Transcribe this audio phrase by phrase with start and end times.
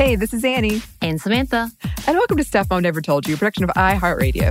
[0.00, 0.80] Hey, this is Annie.
[1.02, 1.70] And Samantha.
[2.06, 4.50] And welcome to Stuff Mom Never Told You, production of iHeartRadio.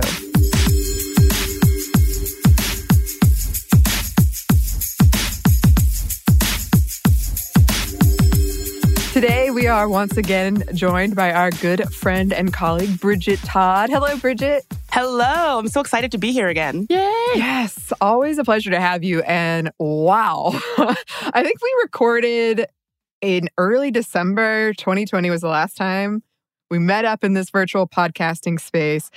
[9.12, 13.90] Today, we are once again joined by our good friend and colleague, Bridget Todd.
[13.90, 14.64] Hello, Bridget.
[14.92, 15.58] Hello.
[15.58, 16.86] I'm so excited to be here again.
[16.88, 17.12] Yay.
[17.34, 19.22] Yes, always a pleasure to have you.
[19.22, 22.68] And wow, I think we recorded
[23.20, 26.22] in early December 2020 was the last time
[26.70, 29.10] we met up in this virtual podcasting space.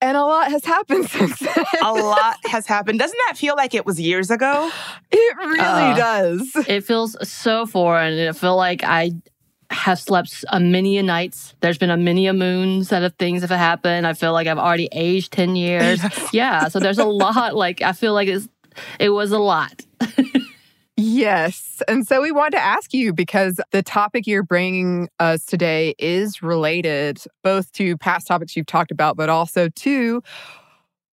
[0.00, 1.64] And a lot has happened since then.
[1.82, 2.98] a lot has happened.
[2.98, 4.70] Doesn't that feel like it was years ago?
[5.10, 6.52] It really uh, does.
[6.68, 8.28] It feels so foreign.
[8.28, 9.12] I feel like I
[9.70, 11.54] have slept a many a nights.
[11.60, 14.06] There's been a many a moons that of things have happened.
[14.06, 16.00] I feel like I've already aged 10 years.
[16.32, 16.68] yeah.
[16.68, 17.56] So there's a lot.
[17.56, 18.48] Like, I feel like it's,
[19.00, 19.84] it was a lot.
[21.00, 21.80] Yes.
[21.86, 26.42] And so we wanted to ask you because the topic you're bringing us today is
[26.42, 30.22] related both to past topics you've talked about, but also to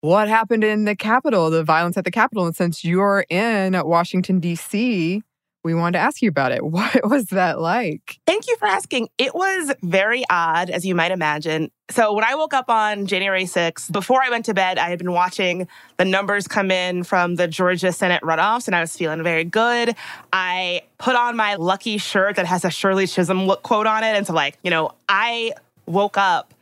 [0.02, 2.44] what happened in the Capitol, the violence at the Capitol.
[2.44, 5.22] And since you're in Washington, D.C.,
[5.62, 6.60] we wanted to ask you about it.
[6.80, 8.18] What was that like?
[8.26, 9.08] Thank you for asking.
[9.18, 11.70] It was very odd, as you might imagine.
[11.90, 14.98] So, when I woke up on January 6th, before I went to bed, I had
[14.98, 19.22] been watching the numbers come in from the Georgia Senate runoffs, and I was feeling
[19.22, 19.94] very good.
[20.32, 24.16] I put on my lucky shirt that has a Shirley Chisholm look quote on it.
[24.16, 25.52] And so, like, you know, I
[25.86, 26.54] woke up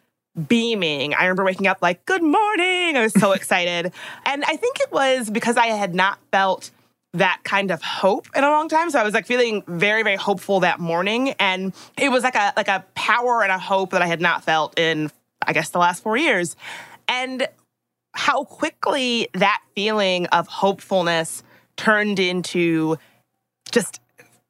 [0.49, 1.15] beaming.
[1.15, 2.97] I remember waking up like, good morning.
[2.97, 3.93] I was so excited.
[4.25, 6.71] and I think it was because I had not felt
[7.15, 8.91] that kind of hope in a long time.
[8.91, 11.31] So I was like feeling very, very hopeful that morning.
[11.39, 14.45] And it was like a like a power and a hope that I had not
[14.45, 15.11] felt in,
[15.47, 16.57] I guess, the last four years.
[17.09, 17.49] And
[18.15, 21.43] how quickly that feeling of hopefulness
[21.77, 22.97] turned into
[23.71, 24.01] just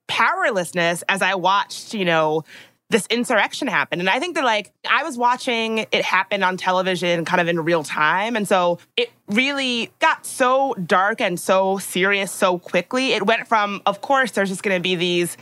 [0.09, 2.43] powerlessness as I watched, you know,
[2.91, 4.00] this insurrection happened.
[4.00, 7.60] And I think that like I was watching it happen on television kind of in
[7.60, 8.34] real time.
[8.34, 13.12] And so it really got so dark and so serious so quickly.
[13.12, 15.37] It went from, of course, there's just gonna be these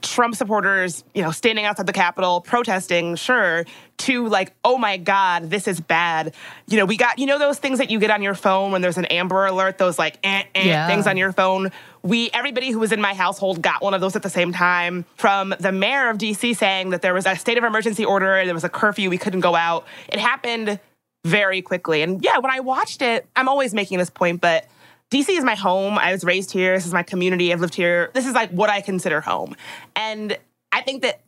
[0.00, 3.64] Trump supporters, you know, standing outside the Capitol protesting, sure,
[3.98, 6.34] to like, oh my God, this is bad.
[6.66, 8.82] You know, we got, you know, those things that you get on your phone when
[8.82, 10.86] there's an Amber Alert, those like eh, eh, yeah.
[10.86, 11.70] things on your phone.
[12.02, 15.04] We, everybody who was in my household got one of those at the same time
[15.16, 18.54] from the mayor of DC saying that there was a state of emergency order, there
[18.54, 19.86] was a curfew, we couldn't go out.
[20.08, 20.80] It happened
[21.24, 22.02] very quickly.
[22.02, 24.66] And yeah, when I watched it, I'm always making this point, but
[25.10, 25.98] DC is my home.
[25.98, 26.74] I was raised here.
[26.74, 27.52] This is my community.
[27.52, 28.10] I've lived here.
[28.14, 29.56] This is like what I consider home.
[29.96, 30.38] And
[30.72, 31.20] I think that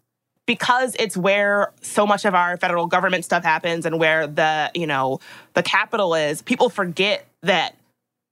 [0.46, 4.86] because it's where so much of our federal government stuff happens and where the, you
[4.86, 5.20] know,
[5.54, 7.76] the capital is, people forget that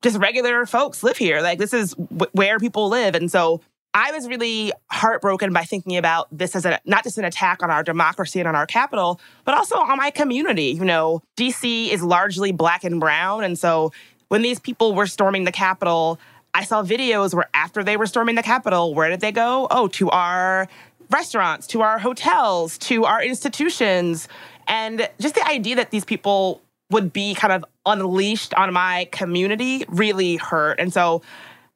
[0.02, 1.41] just regular folks live here.
[1.41, 3.14] Like this is w- where people live.
[3.14, 3.61] And so
[3.93, 7.70] I was really heartbroken by thinking about this as a, not just an attack on
[7.70, 10.70] our democracy and on our capital, but also on my community.
[10.70, 13.43] You know, DC is largely black and brown.
[13.43, 13.93] And so
[14.29, 16.20] when these people were storming the Capitol,
[16.55, 19.67] I saw videos where after they were storming the Capitol, where did they go?
[19.70, 20.69] Oh, to our
[21.11, 24.29] restaurants, to our hotels, to our institutions.
[24.69, 29.84] And just the idea that these people would be kind of unleashed on my community
[29.88, 30.78] really hurt.
[30.78, 31.22] And so,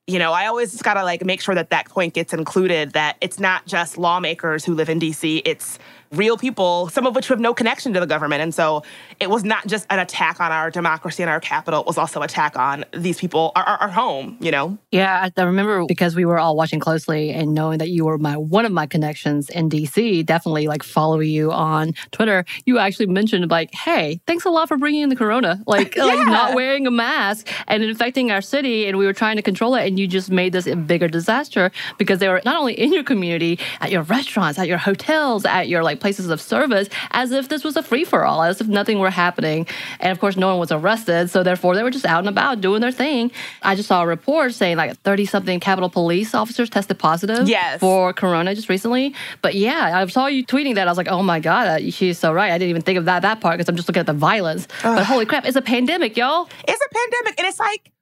[0.06, 2.92] you know, I always just got to like make sure that that point gets included
[2.92, 5.78] that it's not just lawmakers who live in DC, it's
[6.16, 8.42] real people, some of which have no connection to the government.
[8.42, 8.82] And so
[9.20, 12.20] it was not just an attack on our democracy and our capital, it was also
[12.20, 14.78] an attack on these people, our, our, our home, you know?
[14.90, 18.36] Yeah, I remember because we were all watching closely and knowing that you were my
[18.36, 22.44] one of my connections in DC, definitely like follow you on Twitter.
[22.66, 26.04] You actually mentioned like, hey, thanks a lot for bringing in the corona, like, yeah.
[26.14, 28.86] like not wearing a mask and infecting our city.
[28.86, 29.86] And we were trying to control it.
[29.86, 33.04] And you just made this a bigger disaster because they were not only in your
[33.04, 37.48] community, at your restaurants, at your hotels, at your like places of service as if
[37.48, 39.66] this was a free for all, as if nothing were happening.
[40.00, 41.30] And of course, no one was arrested.
[41.30, 43.32] So therefore, they were just out and about doing their thing.
[43.62, 47.80] I just saw a report saying like 30 something Capitol Police officers tested positive yes.
[47.80, 49.14] for Corona just recently.
[49.40, 50.86] But yeah, I saw you tweeting that.
[50.86, 52.52] I was like, oh my God, uh, she's so right.
[52.52, 54.68] I didn't even think of that, that part because I'm just looking at the violence.
[54.84, 54.96] Ugh.
[54.96, 56.50] But holy crap, it's a pandemic, y'all.
[56.68, 57.38] It's a pandemic.
[57.40, 57.92] And it's like,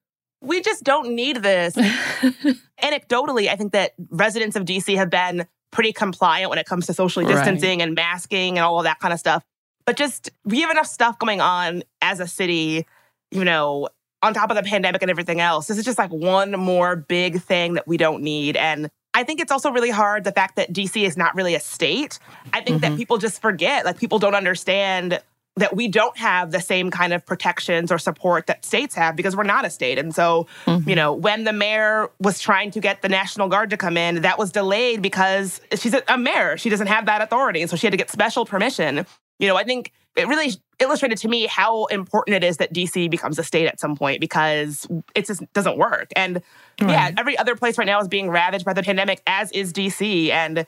[0.41, 1.77] we just don't need this.
[2.83, 6.95] Anecdotally, I think that residents of DC have been pretty compliant when it comes to
[6.95, 7.89] socially distancing right.
[7.89, 9.43] and masking and all of that kind of stuff.
[9.85, 12.87] But just we have enough stuff going on as a city,
[13.33, 13.89] you know,
[14.23, 15.67] on top of the pandemic and everything else.
[15.67, 18.57] This is just like one more big thing that we don't need.
[18.57, 21.61] And I think it's also really hard the fact that DC is not really a
[21.61, 22.19] state.
[22.53, 22.93] I think mm-hmm.
[22.93, 25.21] that people just forget, like people don't understand
[25.57, 29.37] that we don't have the same kind of protections or support that states have because
[29.37, 29.99] we're not a state.
[29.99, 30.89] And so, mm-hmm.
[30.89, 34.23] you know, when the mayor was trying to get the National Guard to come in,
[34.23, 36.57] that was delayed because she's a, mayor.
[36.57, 37.61] She doesn't have that authority.
[37.61, 39.05] And so she had to get special permission.
[39.39, 43.11] You know, I think it really illustrated to me how important it is that DC
[43.11, 46.11] becomes a state at some point because it just doesn't work.
[46.17, 46.43] And
[46.81, 46.91] right.
[46.91, 50.31] yeah, every other place right now is being ravaged by the pandemic, as is DC.
[50.31, 50.67] And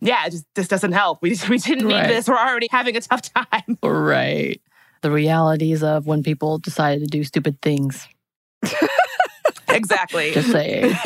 [0.00, 1.20] yeah, just this doesn't help.
[1.22, 2.02] We we didn't right.
[2.02, 2.28] need this.
[2.28, 3.78] We're already having a tough time.
[3.82, 4.60] Right.
[5.02, 8.08] The realities of when people decided to do stupid things.
[9.68, 10.30] exactly.
[10.34, 10.96] Just saying.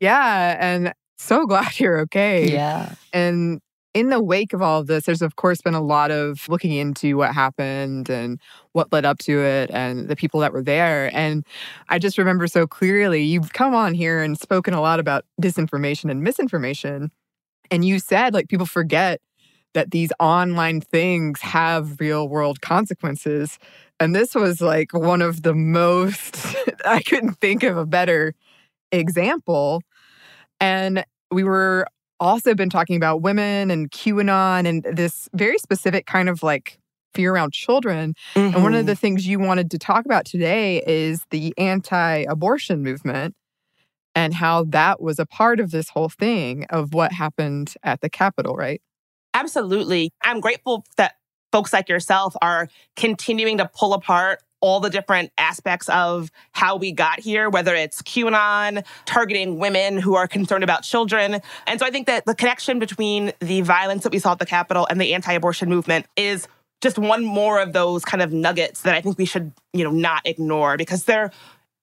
[0.00, 2.50] yeah, and so glad you're okay.
[2.50, 2.94] Yeah.
[3.12, 3.60] And
[3.92, 6.72] in the wake of all of this, there's of course been a lot of looking
[6.72, 8.40] into what happened and
[8.72, 11.10] what led up to it and the people that were there.
[11.14, 11.44] And
[11.88, 16.10] I just remember so clearly you've come on here and spoken a lot about disinformation
[16.10, 17.10] and misinformation.
[17.70, 19.20] And you said, like, people forget
[19.74, 23.58] that these online things have real world consequences.
[24.00, 28.34] And this was like one of the most, I couldn't think of a better
[28.90, 29.82] example.
[30.60, 31.86] And we were
[32.18, 36.78] also been talking about women and QAnon and this very specific kind of like
[37.14, 38.14] fear around children.
[38.34, 38.54] Mm-hmm.
[38.54, 39.00] And one of the mm-hmm.
[39.00, 43.34] things you wanted to talk about today is the anti abortion movement
[44.14, 48.10] and how that was a part of this whole thing of what happened at the
[48.10, 48.82] Capitol, right?
[49.34, 50.10] Absolutely.
[50.22, 51.14] I'm grateful that
[51.52, 56.92] folks like yourself are continuing to pull apart all the different aspects of how we
[56.92, 61.40] got here, whether it's QAnon, targeting women who are concerned about children.
[61.66, 64.46] And so I think that the connection between the violence that we saw at the
[64.46, 66.46] Capitol and the anti abortion movement is
[66.82, 69.90] just one more of those kind of nuggets that I think we should, you know,
[69.90, 71.30] not ignore because they're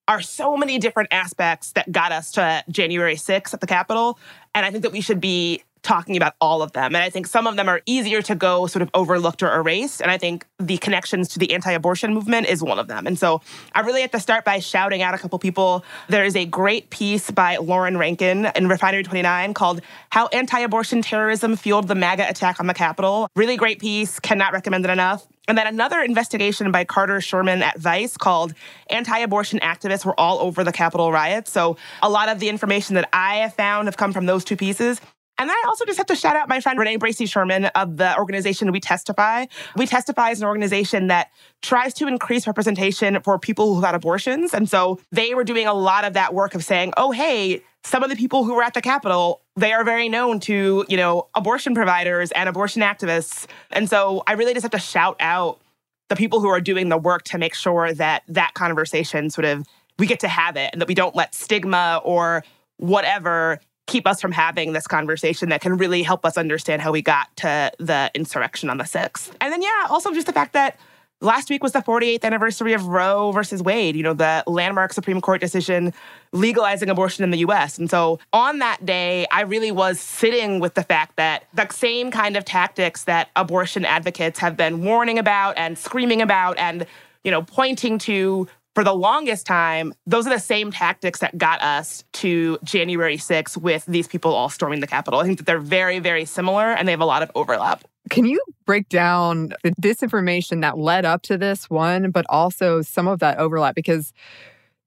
[0.08, 4.20] are so many different aspects that got us to January 6th at the Capitol.
[4.56, 6.94] And I think that we should be talking about all of them.
[6.94, 10.02] And I think some of them are easier to go sort of overlooked or erased.
[10.02, 13.08] And I think the connections to the anti abortion movement is one of them.
[13.08, 13.42] And so
[13.74, 15.86] I really have to start by shouting out a couple people.
[16.10, 21.02] There is a great piece by Lauren Rankin in Refinery 29 called How Anti Abortion
[21.02, 23.30] Terrorism Fueled the MAGA Attack on the Capitol.
[23.38, 24.20] Really great piece.
[24.20, 25.26] Cannot recommend it enough.
[25.48, 28.54] And then another investigation by Carter Sherman at Vice called
[28.90, 31.50] Anti Abortion Activists Were All Over the Capitol Riots.
[31.50, 34.58] So a lot of the information that I have found have come from those two
[34.58, 35.00] pieces.
[35.40, 38.18] And I also just have to shout out my friend Renee Bracey Sherman of the
[38.18, 39.46] organization We Testify.
[39.76, 41.30] We Testify is an organization that
[41.62, 44.54] tries to increase representation for people who've had abortions.
[44.54, 48.04] And so they were doing a lot of that work of saying, oh, hey, some
[48.04, 51.28] of the people who were at the Capitol, they are very known to, you know,
[51.36, 53.46] abortion providers and abortion activists.
[53.72, 55.62] And so I really just have to shout out
[56.10, 59.66] the people who are doing the work to make sure that that conversation sort of
[60.00, 62.44] we get to have it and that we don't let stigma or
[62.78, 67.02] whatever keep us from having this conversation that can really help us understand how we
[67.02, 69.32] got to the insurrection on the 6th.
[69.42, 70.78] And then, yeah, also just the fact that
[71.22, 75.22] last week was the 48th anniversary of Roe versus Wade, you know, the landmark Supreme
[75.22, 75.94] Court decision
[76.32, 77.78] legalizing abortion in the US.
[77.78, 82.12] And so on that day, I really was sitting with the fact that the same
[82.12, 86.86] kind of tactics that abortion advocates have been warning about and screaming about and,
[87.24, 91.60] you know, pointing to for the longest time, those are the same tactics that got
[91.64, 95.20] us to January 6th with these people all storming the Capitol.
[95.20, 97.84] I think that they're very, very similar and they have a lot of overlap.
[98.12, 103.08] Can you break down the disinformation that led up to this one, but also some
[103.08, 103.74] of that overlap?
[103.74, 104.14] Because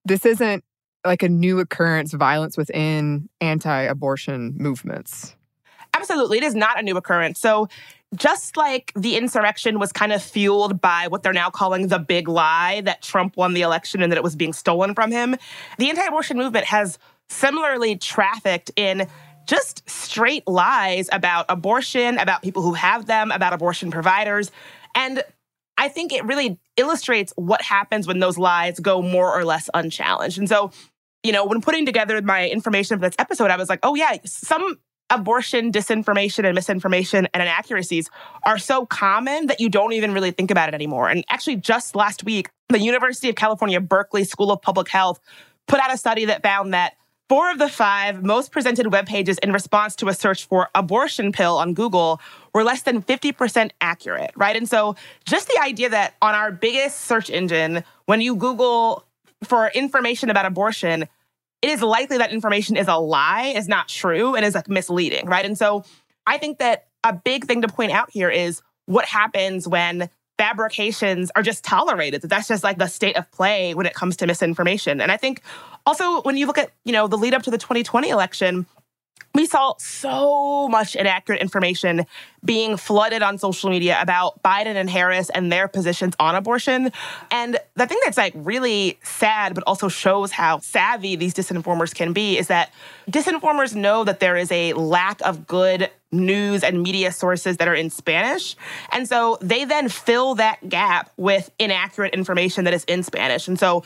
[0.05, 0.63] this isn't
[1.05, 5.35] like a new occurrence, violence within anti abortion movements.
[5.95, 6.39] Absolutely.
[6.39, 7.41] It is not a new occurrence.
[7.41, 7.67] So
[8.17, 12.29] just like the insurrection was kind of fueled by what they're now calling the big
[12.29, 15.37] lie that Trump won the election and that it was being stolen from him,
[15.79, 16.99] the anti abortion movement has
[17.29, 19.07] similarly trafficked in
[19.47, 24.51] just straight lies about abortion, about people who have them, about abortion providers.
[24.95, 25.23] And
[25.79, 30.39] I think it really illustrates what happens when those lies go more or less unchallenged.
[30.39, 30.73] And so,
[31.23, 34.17] you know, when putting together my information for this episode, I was like, oh, yeah,
[34.25, 34.79] some
[35.11, 38.09] abortion disinformation and misinformation and inaccuracies
[38.45, 41.09] are so common that you don't even really think about it anymore.
[41.09, 45.21] And actually, just last week, the University of California, Berkeley School of Public Health
[45.67, 46.95] put out a study that found that
[47.29, 51.31] four of the five most presented web pages in response to a search for abortion
[51.31, 52.21] pill on Google
[52.53, 54.57] were less than 50% accurate, right?
[54.57, 59.05] And so, just the idea that on our biggest search engine, when you Google
[59.45, 61.09] for information about abortion,
[61.63, 65.27] it is likely that information is a lie, is not true, and is like misleading,
[65.27, 65.45] right?
[65.45, 65.85] And so
[66.27, 71.31] I think that a big thing to point out here is what happens when fabrications
[71.37, 72.23] are just tolerated.
[72.23, 75.01] That that's just like the state of play when it comes to misinformation.
[75.01, 75.43] And I think
[75.85, 78.67] also when you look at, you know, the lead up to the 2020 election,
[79.35, 82.05] we saw so much inaccurate information
[82.45, 86.91] being flooded on social media about Biden and Harris and their positions on abortion.
[87.31, 92.13] And the thing that's like really sad, but also shows how savvy these disinformers can
[92.13, 92.73] be, is that
[93.11, 97.75] disinformers know that there is a lack of good news and media sources that are
[97.75, 98.57] in Spanish.
[98.91, 103.47] And so they then fill that gap with inaccurate information that is in Spanish.
[103.47, 103.85] And so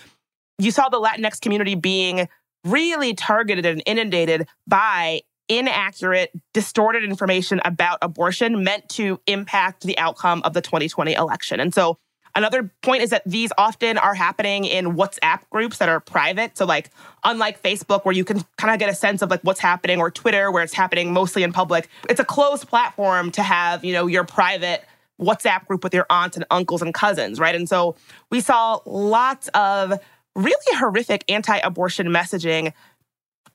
[0.59, 2.29] you saw the Latinx community being
[2.65, 10.41] really targeted and inundated by inaccurate, distorted information about abortion meant to impact the outcome
[10.45, 11.61] of the 2020 election.
[11.61, 11.99] And so
[12.37, 16.59] Another point is that these often are happening in WhatsApp groups that are private.
[16.59, 16.91] So like
[17.23, 20.11] unlike Facebook where you can kind of get a sense of like what's happening or
[20.11, 24.07] Twitter where it's happening mostly in public, it's a closed platform to have, you know,
[24.07, 24.85] your private
[25.21, 27.55] WhatsApp group with your aunts and uncles and cousins, right?
[27.55, 27.95] And so
[28.31, 30.01] we saw lots of
[30.35, 32.73] really horrific anti-abortion messaging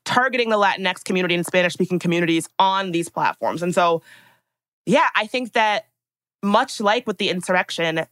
[0.05, 3.61] targeting the Latinx community and Spanish speaking communities on these platforms.
[3.61, 4.01] And so,
[4.85, 5.87] yeah, I think that
[6.41, 8.05] much like with the insurrection,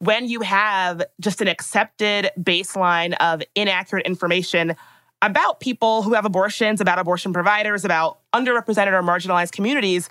[0.00, 4.76] when you have just an accepted baseline of inaccurate information
[5.22, 10.10] about people who have abortions, about abortion providers, about underrepresented or marginalized communities,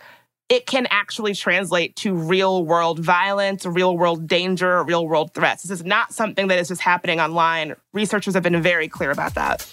[0.49, 5.63] it can actually translate to real world violence, real world danger, real world threats.
[5.63, 7.75] This is not something that is just happening online.
[7.93, 9.67] Researchers have been very clear about that.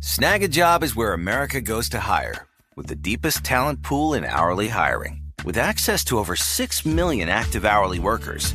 [0.00, 5.20] Snagajob is where America goes to hire, with the deepest talent pool in hourly hiring.
[5.44, 8.54] With access to over 6 million active hourly workers,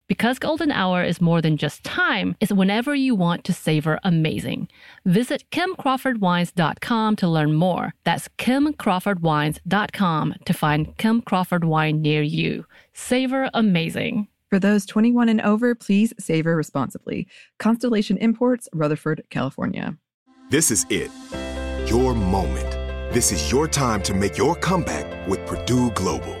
[0.11, 4.67] Because golden hour is more than just time, it's whenever you want to savor amazing.
[5.05, 7.93] Visit kimcrawfordwines.com to learn more.
[8.03, 12.65] That's kimcrawfordwines.com to find Kim Crawford wine near you.
[12.91, 14.27] Savor amazing.
[14.49, 17.25] For those 21 and over, please savor responsibly.
[17.57, 19.95] Constellation Imports, Rutherford, California.
[20.49, 21.09] This is it.
[21.89, 22.69] Your moment.
[23.13, 26.40] This is your time to make your comeback with Purdue Global.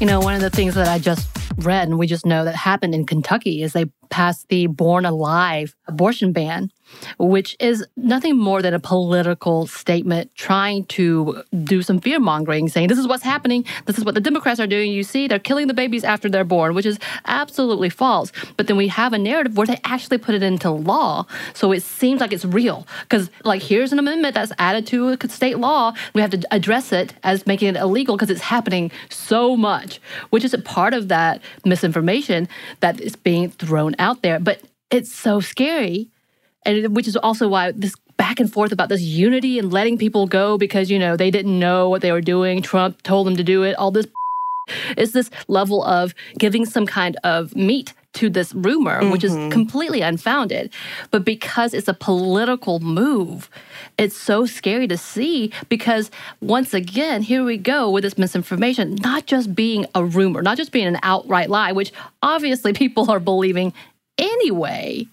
[0.00, 1.28] You know, one of the things that I just
[1.58, 5.76] read and we just know that happened in Kentucky is they passed the Born Alive
[5.86, 6.70] abortion ban
[7.18, 12.88] which is nothing more than a political statement trying to do some fear mongering, saying
[12.88, 14.92] this is what's happening, this is what the Democrats are doing.
[14.92, 18.32] You see, they're killing the babies after they're born, which is absolutely false.
[18.56, 21.82] But then we have a narrative where they actually put it into law, so it
[21.82, 22.86] seems like it's real.
[23.02, 25.92] Because, like, here's an amendment that's added to a state law.
[26.14, 30.44] We have to address it as making it illegal because it's happening so much, which
[30.44, 32.48] is a part of that misinformation
[32.80, 34.38] that is being thrown out there.
[34.38, 36.10] But it's so scary
[36.64, 40.26] and which is also why this back and forth about this unity and letting people
[40.26, 43.44] go because you know they didn't know what they were doing trump told them to
[43.44, 44.06] do it all this
[44.96, 49.10] is this level of giving some kind of meat to this rumor mm-hmm.
[49.10, 49.50] which is mm-hmm.
[49.50, 50.70] completely unfounded
[51.10, 53.48] but because it's a political move
[53.98, 59.26] it's so scary to see because once again here we go with this misinformation not
[59.26, 63.72] just being a rumor not just being an outright lie which obviously people are believing
[64.18, 65.06] anyway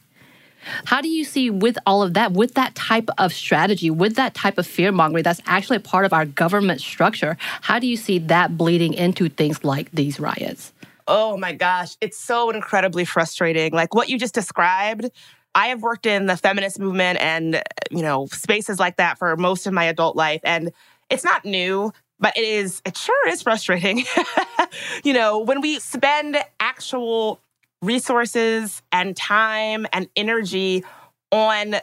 [0.86, 4.34] how do you see with all of that, with that type of strategy, with that
[4.34, 8.20] type of fear mongering that's actually part of our government structure, how do you see
[8.20, 10.74] that bleeding into things like these riots?
[11.08, 13.72] Oh my gosh, it's so incredibly frustrating.
[13.72, 15.10] Like what you just described,
[15.56, 19.66] I have worked in the feminist movement and, you know, spaces like that for most
[19.66, 20.42] of my adult life.
[20.44, 20.72] And
[21.10, 24.04] it's not new, but it is, it sure is frustrating.
[25.04, 27.40] you know, when we spend actual
[27.82, 30.84] resources and time and energy
[31.32, 31.76] on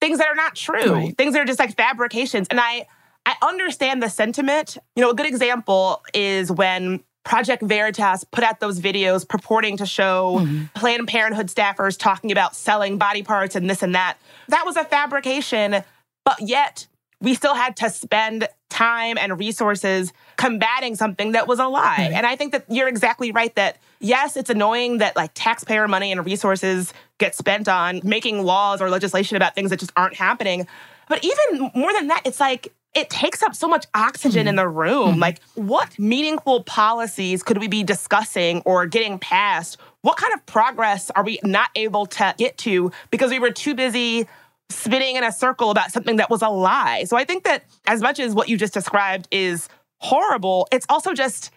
[0.00, 1.16] things that are not true, right.
[1.16, 2.48] things that are just like fabrications.
[2.50, 2.86] And I,
[3.24, 4.76] I understand the sentiment.
[4.96, 9.86] You know, a good example is when Project Veritas put out those videos purporting to
[9.86, 10.64] show mm-hmm.
[10.74, 14.18] Planned Parenthood staffers talking about selling body parts and this and that.
[14.48, 15.84] That was a fabrication,
[16.24, 16.88] but yet
[17.20, 21.96] we still had to spend time and resources combating something that was a lie.
[21.98, 22.12] Right.
[22.12, 26.12] And I think that you're exactly right that yes, it's annoying that like taxpayer money
[26.12, 30.66] and resources get spent on making laws or legislation about things that just aren't happening.
[31.08, 34.48] But even more than that, it's like it takes up so much oxygen mm-hmm.
[34.48, 35.12] in the room.
[35.12, 35.20] Mm-hmm.
[35.20, 39.78] Like, what meaningful policies could we be discussing or getting passed?
[40.02, 43.74] What kind of progress are we not able to get to because we were too
[43.74, 44.28] busy
[44.72, 47.04] spinning in a circle about something that was a lie.
[47.04, 51.12] So I think that as much as what you just described is horrible, it's also
[51.12, 51.50] just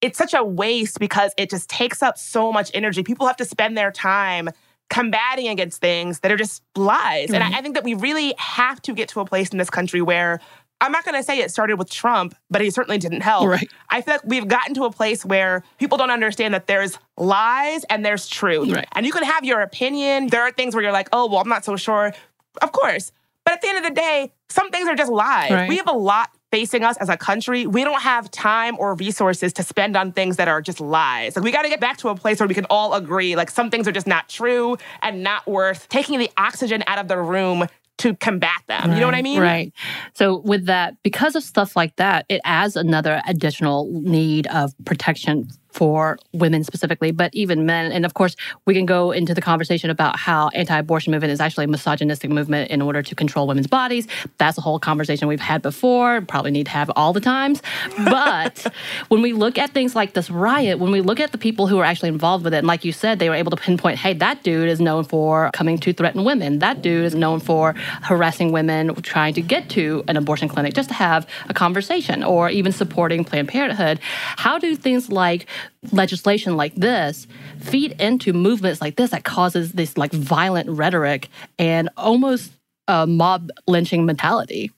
[0.00, 3.02] it's such a waste because it just takes up so much energy.
[3.02, 4.48] People have to spend their time
[4.90, 7.26] combating against things that are just lies.
[7.26, 7.34] Mm-hmm.
[7.34, 9.70] And I, I think that we really have to get to a place in this
[9.70, 10.40] country where
[10.80, 13.48] I'm not going to say it started with Trump, but he certainly didn't help.
[13.48, 13.68] Right.
[13.90, 17.84] I feel like we've gotten to a place where people don't understand that there's lies
[17.90, 18.70] and there's truth.
[18.70, 18.86] Right.
[18.92, 20.28] And you can have your opinion.
[20.28, 22.14] There are things where you're like, oh, well, I'm not so sure.
[22.62, 23.10] Of course.
[23.44, 25.50] But at the end of the day, some things are just lies.
[25.50, 25.68] Right.
[25.68, 27.66] We have a lot facing us as a country.
[27.66, 31.36] We don't have time or resources to spend on things that are just lies.
[31.36, 33.50] Like we got to get back to a place where we can all agree like
[33.50, 37.18] some things are just not true and not worth taking the oxygen out of the
[37.18, 37.66] room
[37.98, 38.90] to combat them.
[38.90, 39.40] Right, you know what I mean?
[39.40, 39.72] Right.
[40.14, 45.48] So with that, because of stuff like that, it adds another additional need of protection
[45.70, 47.92] for women specifically, but even men.
[47.92, 51.64] And of course, we can go into the conversation about how anti-abortion movement is actually
[51.64, 54.06] a misogynistic movement in order to control women's bodies.
[54.38, 57.62] That's a whole conversation we've had before, probably need to have all the times.
[57.96, 58.66] But
[59.08, 61.78] when we look at things like this riot, when we look at the people who
[61.78, 64.14] are actually involved with it, and like you said, they were able to pinpoint, hey,
[64.14, 66.58] that dude is known for coming to threaten women.
[66.58, 70.88] That dude is known for harassing women trying to get to an abortion clinic just
[70.88, 74.00] to have a conversation or even supporting Planned Parenthood.
[74.02, 75.46] How do things like
[75.92, 77.26] legislation like this
[77.60, 82.52] feed into movements like this that causes this like violent rhetoric and almost
[82.86, 84.72] a mob lynching mentality?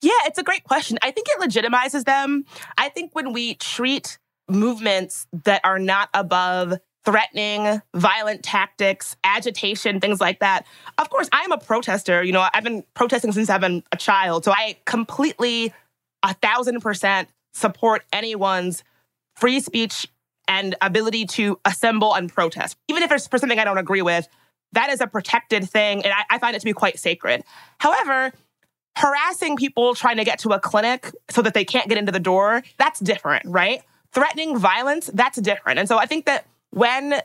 [0.00, 0.98] Yeah, it's a great question.
[1.02, 2.44] I think it legitimizes them.
[2.76, 10.20] I think when we treat movements that are not above threatening, violent tactics, agitation, things
[10.20, 10.66] like that.
[10.98, 12.22] Of course, I'm a protester.
[12.22, 14.44] You know, I've been protesting since I've been a child.
[14.44, 15.72] So I completely,
[16.22, 18.84] a thousand percent support anyone's
[19.36, 20.06] free speech
[20.48, 22.76] and ability to assemble and protest.
[22.88, 24.28] Even if it's for something I don't agree with,
[24.72, 26.04] that is a protected thing.
[26.04, 27.44] And I, I find it to be quite sacred.
[27.78, 28.32] However,
[28.96, 32.20] harassing people trying to get to a clinic so that they can't get into the
[32.20, 33.82] door, that's different, right?
[34.12, 35.78] Threatening violence, that's different.
[35.78, 37.20] And so I think that when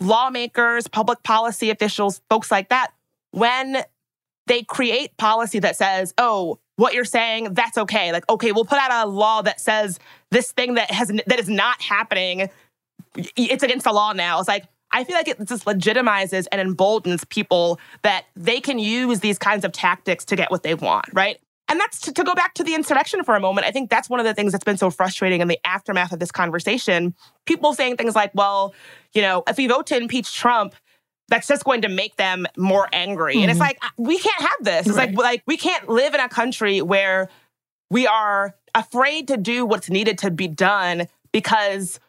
[0.00, 2.92] lawmakers, public policy officials, folks like that,
[3.30, 3.82] when
[4.46, 8.12] they create policy that says, oh, what you're saying, that's okay.
[8.12, 9.98] Like, okay, we'll put out a law that says
[10.30, 12.48] this thing that has that is not happening,
[13.16, 14.38] it's against the law now.
[14.38, 19.18] It's like, I feel like it just legitimizes and emboldens people that they can use
[19.18, 21.40] these kinds of tactics to get what they want, right?
[21.68, 23.66] And that's to, to, go back to the insurrection for a moment.
[23.66, 26.20] I think that's one of the things that's been so frustrating in the aftermath of
[26.20, 27.12] this conversation.
[27.44, 28.72] People saying things like, well,
[29.12, 30.76] you know, if we vote to impeach Trump,
[31.28, 33.34] that's just going to make them more angry.
[33.34, 33.42] Mm-hmm.
[33.42, 33.68] And it's mm-hmm.
[33.68, 34.86] like, we can't have this.
[34.86, 35.10] It's right.
[35.10, 37.28] like, like we can't live in a country where
[37.90, 42.00] we are afraid to do what's needed to be done because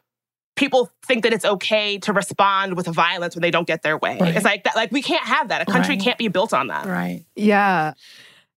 [0.56, 4.18] people think that it's okay to respond with violence when they don't get their way.
[4.20, 4.36] Right.
[4.36, 5.62] It's like that like we can't have that.
[5.62, 6.04] A country right.
[6.04, 6.86] can't be built on that.
[6.86, 7.26] Right.
[7.36, 7.94] Yeah.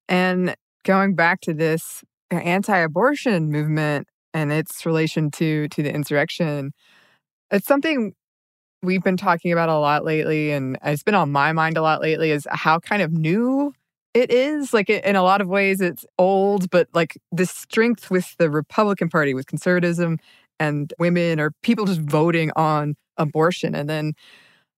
[0.09, 6.73] And going back to this anti-abortion movement and its relation to to the insurrection
[7.51, 8.15] it's something
[8.83, 12.01] we've been talking about a lot lately and it's been on my mind a lot
[12.01, 13.73] lately is how kind of new
[14.15, 14.75] it is.
[14.75, 19.09] Like in a lot of ways it's old but like the strength with the republican
[19.09, 20.19] party with conservatism
[20.59, 24.15] and women or people just voting on abortion and then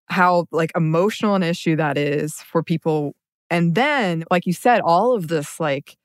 [0.08, 3.14] how like emotional an issue that is for people.
[3.50, 5.96] And then, like you said, all of this, like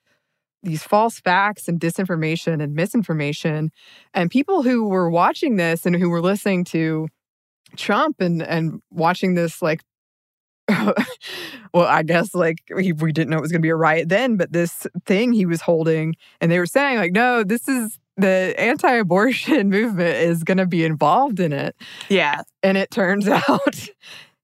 [0.64, 3.72] these false facts and disinformation and misinformation,
[4.14, 7.08] and people who were watching this and who were listening to
[7.76, 9.82] Trump and and watching this, like,
[10.70, 10.96] well,
[11.76, 14.38] I guess like we, we didn't know it was going to be a riot then,
[14.38, 18.54] but this thing he was holding, and they were saying like, no, this is the
[18.58, 21.76] anti-abortion movement is going to be involved in it.
[22.10, 23.90] Yeah, and it turns out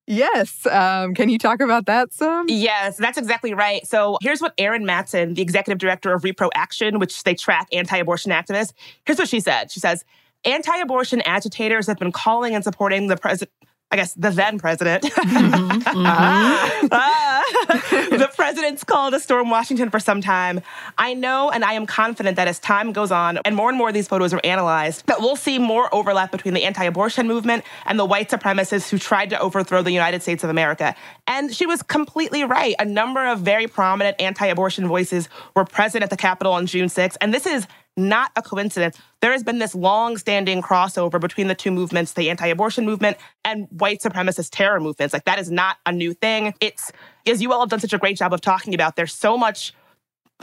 [0.07, 0.65] Yes.
[0.67, 2.45] Um, can you talk about that some?
[2.47, 3.85] Yes, that's exactly right.
[3.87, 8.31] So here's what Erin Matson, the executive director of Reproaction, which they track anti abortion
[8.31, 8.73] activists,
[9.05, 9.71] here's what she said.
[9.71, 10.05] She says,
[10.45, 13.51] Anti abortion agitators have been calling and supporting the president
[13.91, 15.05] I guess the then president.
[15.25, 15.79] Mm-hmm,
[16.87, 16.87] mm-hmm.
[18.17, 20.61] the president's called to storm Washington for some time.
[20.97, 23.89] I know and I am confident that as time goes on and more and more
[23.89, 27.63] of these photos are analyzed, that we'll see more overlap between the anti abortion movement
[27.85, 30.95] and the white supremacists who tried to overthrow the United States of America.
[31.27, 32.75] And she was completely right.
[32.79, 36.87] A number of very prominent anti abortion voices were present at the Capitol on June
[36.87, 37.17] 6th.
[37.21, 38.97] And this is not a coincidence.
[39.21, 43.17] There has been this long standing crossover between the two movements, the anti abortion movement
[43.43, 45.13] and white supremacist terror movements.
[45.13, 46.53] Like, that is not a new thing.
[46.59, 46.91] It's,
[47.25, 49.73] as you all have done such a great job of talking about, there's so much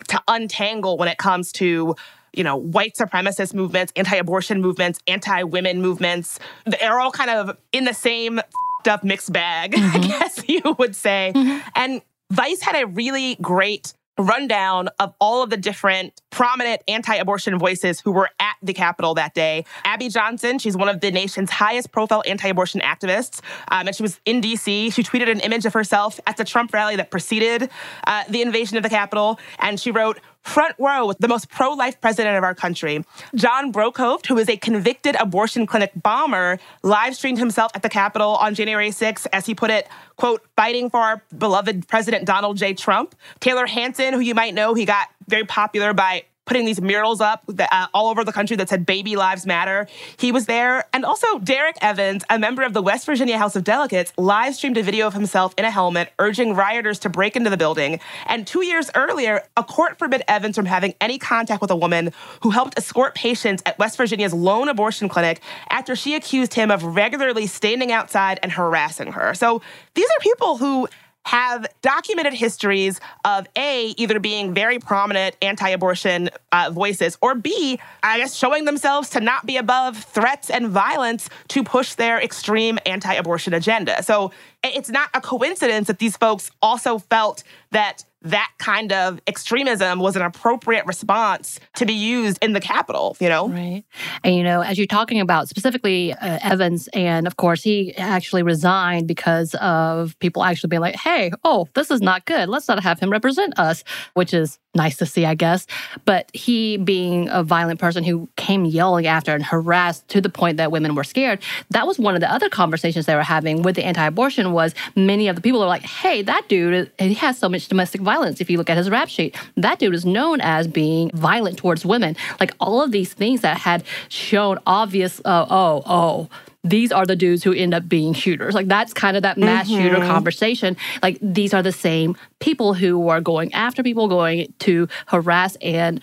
[0.08, 1.94] to untangle when it comes to
[2.34, 6.38] you know, white supremacist movements, anti-abortion movements, anti-women movements.
[6.64, 8.40] They're all kind of in the same
[8.88, 9.96] up mixed bag, mm-hmm.
[9.96, 11.32] I guess you would say.
[11.34, 11.68] Mm-hmm.
[11.76, 17.58] And Vice had a really great rundown of all of the different prominent anti abortion
[17.58, 19.64] voices who were at the Capitol that day.
[19.84, 24.02] Abby Johnson, she's one of the nation's highest profile anti abortion activists, um, and she
[24.02, 24.92] was in DC.
[24.92, 27.70] She tweeted an image of herself at the Trump rally that preceded
[28.06, 31.72] uh, the invasion of the Capitol, and she wrote, front row with the most pro
[31.72, 33.04] life president of our country.
[33.34, 38.36] John Brockhoeft, who is a convicted abortion clinic bomber, live streamed himself at the Capitol
[38.36, 42.74] on January 6th, as he put it, quote, fighting for our beloved President Donald J.
[42.74, 43.14] Trump.
[43.40, 47.42] Taylor Hanson, who you might know, he got very popular by putting these murals up
[47.48, 49.88] that, uh, all over the country that said Baby Lives Matter.
[50.18, 50.84] He was there.
[50.92, 54.76] And also, Derek Evans, a member of the West Virginia House of Delegates, live streamed
[54.76, 58.00] a video of himself in a helmet urging rioters to break into the building.
[58.26, 62.12] And two years earlier, a court forbid Evans from having any contact with a woman
[62.42, 66.84] who helped escort patients at West Virginia's lone abortion clinic after she accused him of
[66.84, 69.32] regularly standing outside and harassing her.
[69.32, 69.62] So
[69.94, 70.86] these are people who
[71.24, 77.78] have documented histories of A, either being very prominent anti abortion uh, voices, or B,
[78.02, 82.78] I guess showing themselves to not be above threats and violence to push their extreme
[82.86, 84.02] anti abortion agenda.
[84.02, 84.32] So
[84.62, 90.16] it's not a coincidence that these folks also felt that that kind of extremism was
[90.16, 93.48] an appropriate response to be used in the Capitol, you know?
[93.48, 93.84] Right.
[94.22, 98.42] And, you know, as you're talking about specifically uh, Evans, and of course, he actually
[98.42, 102.48] resigned because of people actually being like, hey, oh, this is not good.
[102.48, 105.66] Let's not have him represent us, which is nice to see, I guess.
[106.04, 110.56] But he being a violent person who came yelling after and harassed to the point
[110.56, 113.76] that women were scared, that was one of the other conversations they were having with
[113.76, 117.48] the anti-abortion was many of the people are like, hey, that dude, he has so
[117.48, 118.11] much domestic violence.
[118.40, 121.84] If you look at his rap sheet, that dude is known as being violent towards
[121.84, 122.16] women.
[122.40, 126.28] Like all of these things that had shown obvious, uh, oh, oh,
[126.64, 128.54] these are the dudes who end up being shooters.
[128.54, 129.82] Like that's kind of that mass mm-hmm.
[129.82, 130.76] shooter conversation.
[131.02, 136.00] Like these are the same people who are going after people, going to harass and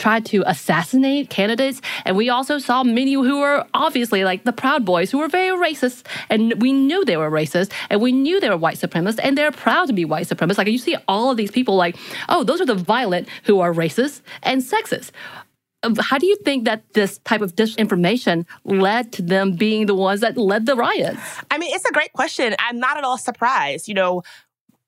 [0.00, 1.80] try to assassinate candidates.
[2.04, 5.56] And we also saw many who were obviously like the Proud Boys, who were very
[5.56, 6.04] racist.
[6.28, 9.52] And we knew they were racist and we knew they were white supremacists and they're
[9.52, 10.58] proud to be white supremacists.
[10.58, 11.96] Like you see all of these people like,
[12.28, 15.10] oh, those are the violent who are racist and sexist
[15.82, 19.94] um, how do you think that this type of disinformation led to them being the
[19.94, 21.20] ones that led the riots?
[21.50, 22.54] I mean, it's a great question.
[22.58, 23.88] I'm not at all surprised.
[23.88, 24.22] You know,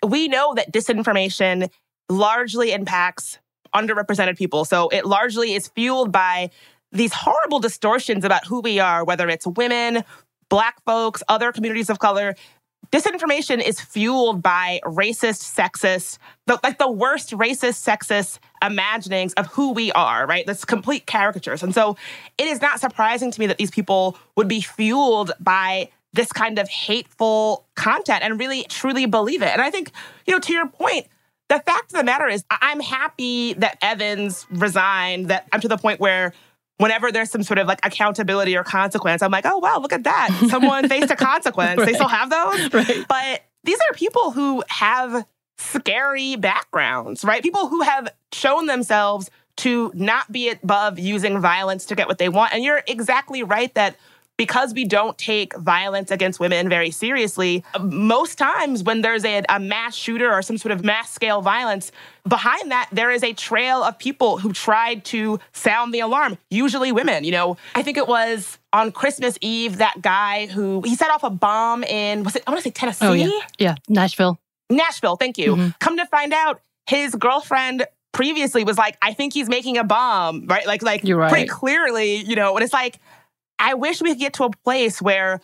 [0.07, 1.71] we know that disinformation
[2.11, 3.39] largely impacts
[3.75, 4.65] underrepresented people.
[4.65, 6.51] So it largely is fueled by
[6.93, 10.05] these horrible distortions about who we are, whether it's women,
[10.49, 12.35] black folks, other communities of color.
[12.91, 19.73] Disinformation is fueled by racist, sexist, the, like the worst racist, sexist imaginings of who
[19.73, 20.45] we are, right?
[20.47, 21.63] That's complete caricatures.
[21.63, 21.97] And so
[22.37, 26.59] it is not surprising to me that these people would be fueled by this kind
[26.59, 29.49] of hateful content and really truly believe it.
[29.49, 29.91] And I think,
[30.27, 31.07] you know, to your point,
[31.53, 35.77] the fact of the matter is, I'm happy that Evans resigned, that I'm to the
[35.77, 36.33] point where
[36.79, 40.05] whenever there's some sort of like accountability or consequence, I'm like, oh, wow, look at
[40.05, 40.31] that.
[40.49, 41.79] Someone faced a consequence.
[41.79, 41.87] right.
[41.87, 42.73] They still have those.
[42.73, 43.05] Right.
[43.07, 45.27] But these are people who have
[45.59, 47.43] scary backgrounds, right?
[47.43, 52.31] People who have shown themselves to not be above using violence to get what they
[52.31, 52.55] want.
[52.55, 53.97] And you're exactly right that
[54.37, 59.61] because we don't take violence against women very seriously, most times when there's a, a,
[59.61, 61.93] mass shooter or some sort of mass scale violence,
[62.27, 66.93] behind that, there is a trail of people who tried to sound the alarm, usually
[66.93, 67.25] women.
[67.25, 71.23] You know, I think it was on Christmas Eve, that guy who he set off
[71.23, 73.07] a bomb in, was it, I want to say Tennessee?
[73.07, 73.31] Oh, yeah.
[73.59, 74.41] Yeah, Nashville.
[74.71, 75.55] Nashville, thank you.
[75.55, 75.69] Mm-hmm.
[75.81, 80.47] Come to find out, his girlfriend previously was like, I think he's making a bomb,
[80.47, 80.67] right?
[80.67, 81.31] Like, like right.
[81.31, 82.99] pretty clearly, you know, and it's like,
[83.59, 85.41] I wish we could get to a place where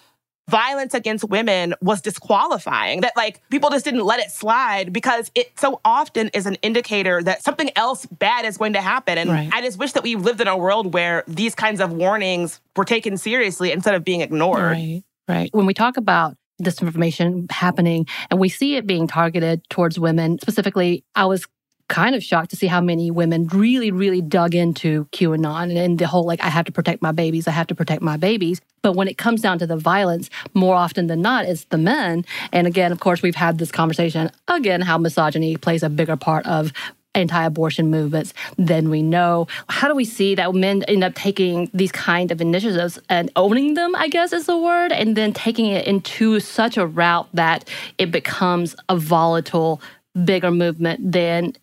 [0.49, 5.53] violence against women was disqualifying, that like people just didn't let it slide because it
[5.59, 9.19] so often is an indicator that something else bad is going to happen.
[9.19, 9.51] And right.
[9.53, 12.87] I just wish that we lived in a world where these kinds of warnings were
[12.87, 14.63] taken seriously instead of being ignored.
[14.63, 15.51] Right, right.
[15.53, 21.05] When we talk about disinformation happening and we see it being targeted towards women, specifically,
[21.15, 21.47] I was
[21.89, 26.07] kind of shocked to see how many women really, really dug into QAnon and the
[26.07, 28.61] whole like, I have to protect my babies, I have to protect my babies.
[28.83, 32.25] But when it comes down to the violence, more often than not, it's the men.
[32.53, 36.47] And again, of course, we've had this conversation again, how misogyny plays a bigger part
[36.47, 36.73] of
[37.15, 39.49] anti-abortion movements than we know.
[39.69, 43.75] How do we see that men end up taking these kind of initiatives and owning
[43.75, 47.69] them, I guess is the word, and then taking it into such a route that
[47.97, 49.81] it becomes a volatile
[50.25, 51.55] bigger movement than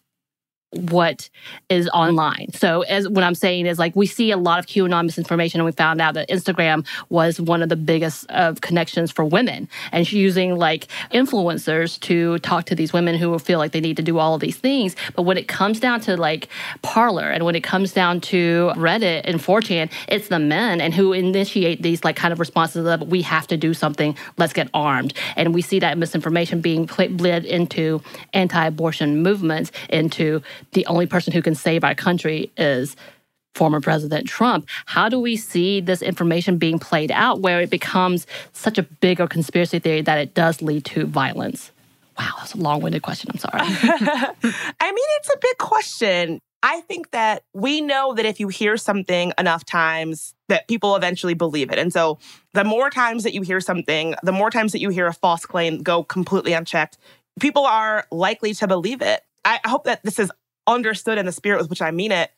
[0.75, 1.29] what
[1.69, 1.97] is mm-hmm.
[1.97, 2.53] online.
[2.53, 5.65] So as what I'm saying is like we see a lot of QAnon misinformation and
[5.65, 10.05] we found out that Instagram was one of the biggest of connections for women and
[10.05, 14.03] she's using like influencers to talk to these women who feel like they need to
[14.03, 14.95] do all of these things.
[15.15, 16.49] But when it comes down to like
[16.81, 21.13] Parler and when it comes down to Reddit and 4chan, it's the men and who
[21.13, 25.13] initiate these like kind of responses of we have to do something, let's get armed.
[25.35, 28.01] And we see that misinformation being bled into
[28.33, 32.95] anti-abortion movements, into the only person who can save our country is
[33.55, 34.67] former President Trump.
[34.85, 39.27] How do we see this information being played out where it becomes such a bigger
[39.27, 41.71] conspiracy theory that it does lead to violence?
[42.19, 43.29] Wow, that's a long winded question.
[43.33, 43.59] I'm sorry.
[43.63, 46.39] I mean, it's a big question.
[46.63, 51.33] I think that we know that if you hear something enough times, that people eventually
[51.33, 51.77] believe it.
[51.77, 52.17] And so
[52.53, 55.45] the more times that you hear something, the more times that you hear a false
[55.45, 56.97] claim go completely unchecked,
[57.39, 59.21] people are likely to believe it.
[59.43, 60.31] I hope that this is
[60.67, 62.31] understood in the spirit with which I mean it.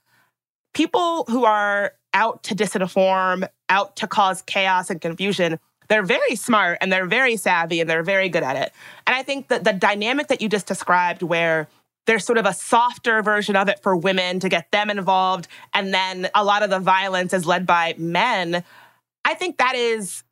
[0.74, 6.78] People who are out to disinform, out to cause chaos and confusion, they're very smart
[6.82, 8.74] and they're very savvy and they're very good at it.
[9.06, 11.68] And I think that the dynamic that you just described, where
[12.06, 15.94] there's sort of a softer version of it for women to get them involved, and
[15.94, 18.63] then a lot of the violence is led by men.
[19.26, 20.24] I think that is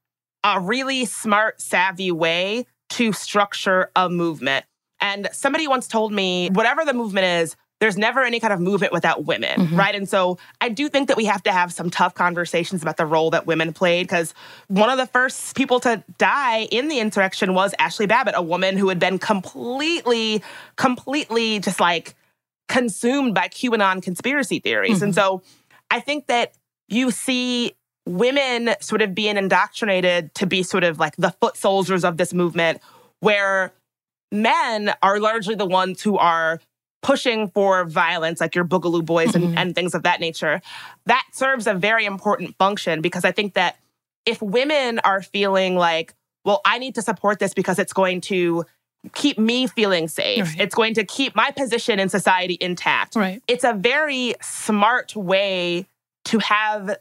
[0.44, 4.66] a really smart, savvy way to structure a movement.
[5.02, 8.94] And somebody once told me, whatever the movement is, there's never any kind of movement
[8.94, 9.76] without women, mm-hmm.
[9.76, 9.96] right?
[9.96, 13.06] And so I do think that we have to have some tough conversations about the
[13.06, 14.34] role that women played because
[14.68, 18.78] one of the first people to die in the insurrection was Ashli Babbitt, a woman
[18.78, 20.42] who had been completely,
[20.78, 22.16] completely just like
[22.68, 24.96] consumed by QAnon conspiracy theories.
[24.96, 25.04] Mm-hmm.
[25.04, 25.42] And so
[25.92, 26.54] I think that
[26.88, 27.74] you see
[28.06, 32.34] women sort of being indoctrinated to be sort of like the foot soldiers of this
[32.34, 32.80] movement,
[33.20, 33.74] where
[34.32, 36.60] men are largely the ones who are
[37.06, 39.50] pushing for violence, like your Boogaloo Boys mm-hmm.
[39.50, 40.60] and, and things of that nature,
[41.06, 43.78] that serves a very important function because I think that
[44.26, 46.16] if women are feeling like,
[46.46, 48.66] well, I need to support this because it's going to
[49.14, 50.46] keep me feeling safe.
[50.46, 50.62] Right.
[50.62, 53.16] It's going to keep my position in society intact.
[53.16, 53.40] Right.
[53.48, 55.86] It's a very smart way
[56.26, 56.98] to have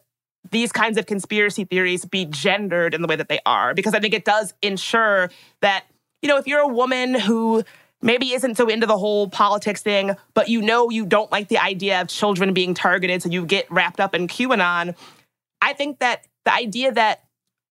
[0.50, 4.00] these kinds of conspiracy theories be gendered in the way that they are because I
[4.00, 5.30] think it does ensure
[5.62, 5.86] that
[6.20, 7.64] you know if you're a woman who
[8.04, 11.58] maybe isn't so into the whole politics thing, but you know you don't like the
[11.58, 14.94] idea of children being targeted, so you get wrapped up in QAnon.
[15.60, 17.24] I think that the idea that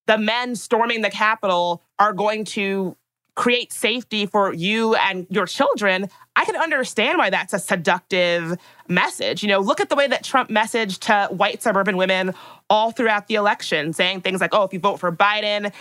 [0.07, 2.97] the men storming the Capitol are going to
[3.35, 9.43] create safety for you and your children, I can understand why that's a seductive message.
[9.43, 12.33] You know, look at the way that Trump messaged to white suburban women
[12.69, 15.71] all throughout the election, saying things like, oh, if you vote for Biden,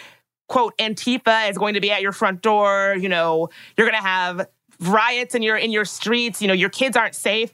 [0.48, 2.96] quote Antifa is going to be at your front door.
[2.98, 4.48] You know, you're going to have
[4.80, 6.42] riots in your in your streets.
[6.42, 7.52] You know, your kids aren't safe.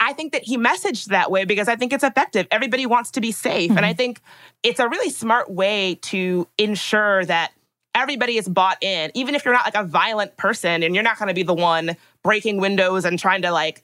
[0.00, 2.46] I think that he messaged that way because I think it's effective.
[2.50, 3.76] Everybody wants to be safe, mm-hmm.
[3.76, 3.96] and I mm-hmm.
[3.96, 4.20] think
[4.62, 7.52] it's a really smart way to ensure that
[7.94, 11.18] everybody is bought in, even if you're not like a violent person and you're not
[11.18, 13.82] going to be the one breaking windows and trying to like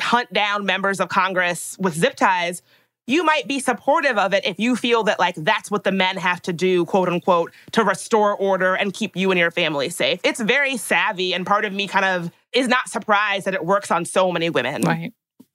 [0.00, 2.62] hunt down members of Congress with zip ties
[3.06, 6.16] you might be supportive of it if you feel that like that's what the men
[6.16, 10.20] have to do, quote unquote, to restore order and keep you and your family safe.
[10.24, 13.90] It's very savvy, and part of me kind of is not surprised that it works
[13.90, 14.82] on so many women.
[14.82, 15.12] Right,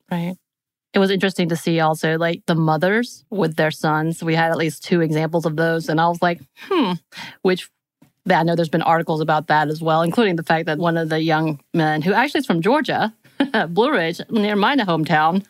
[0.09, 0.35] right.
[0.93, 4.21] It was interesting to see also like the mothers with their sons.
[4.23, 6.93] We had at least two examples of those, and I was like, hmm,
[7.41, 7.69] which
[8.29, 11.09] I know there's been articles about that as well, including the fact that one of
[11.09, 13.13] the young men who actually is from Georgia,
[13.69, 15.43] Blue Ridge, near my hometown,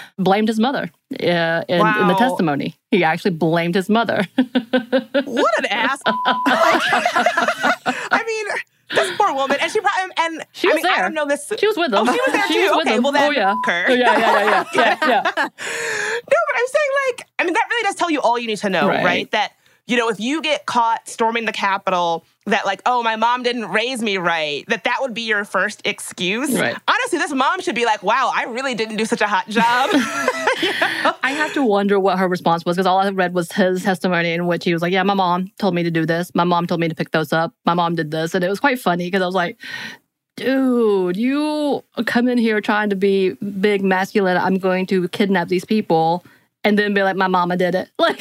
[0.18, 0.90] blamed his mother
[1.22, 2.00] uh, in, wow.
[2.00, 2.76] in, the testimony.
[2.90, 4.26] He actually blamed his mother.
[4.36, 6.00] what an ass!
[6.06, 6.64] I
[8.26, 8.46] mean,
[8.90, 10.94] this poor woman, and she probably and she was I mean, there.
[10.94, 11.52] I don't know this.
[11.58, 12.08] She was with them.
[12.08, 12.74] Oh, she was there she too.
[12.74, 13.84] Was okay, well then, oh yeah, her.
[13.88, 15.22] Oh, yeah, yeah, yeah, yeah, yeah, yeah.
[15.24, 18.58] no, but I'm saying like, I mean, that really does tell you all you need
[18.58, 19.04] to know, right?
[19.04, 19.30] right?
[19.30, 19.52] That
[19.90, 23.66] you know, if you get caught storming the Capitol, that like, oh, my mom didn't
[23.70, 26.52] raise me right, that that would be your first excuse.
[26.52, 26.76] Right.
[26.86, 29.90] Honestly, this mom should be like, wow, I really didn't do such a hot job.
[29.92, 29.98] you
[30.80, 31.14] know?
[31.24, 34.32] I have to wonder what her response was because all I read was his testimony
[34.32, 36.32] in which he was like, yeah, my mom told me to do this.
[36.36, 37.52] My mom told me to pick those up.
[37.66, 38.32] My mom did this.
[38.32, 39.58] And it was quite funny because I was like,
[40.36, 44.36] dude, you come in here trying to be big, masculine.
[44.36, 46.24] I'm going to kidnap these people
[46.62, 47.90] and then be like, my mama did it.
[48.00, 48.20] Like,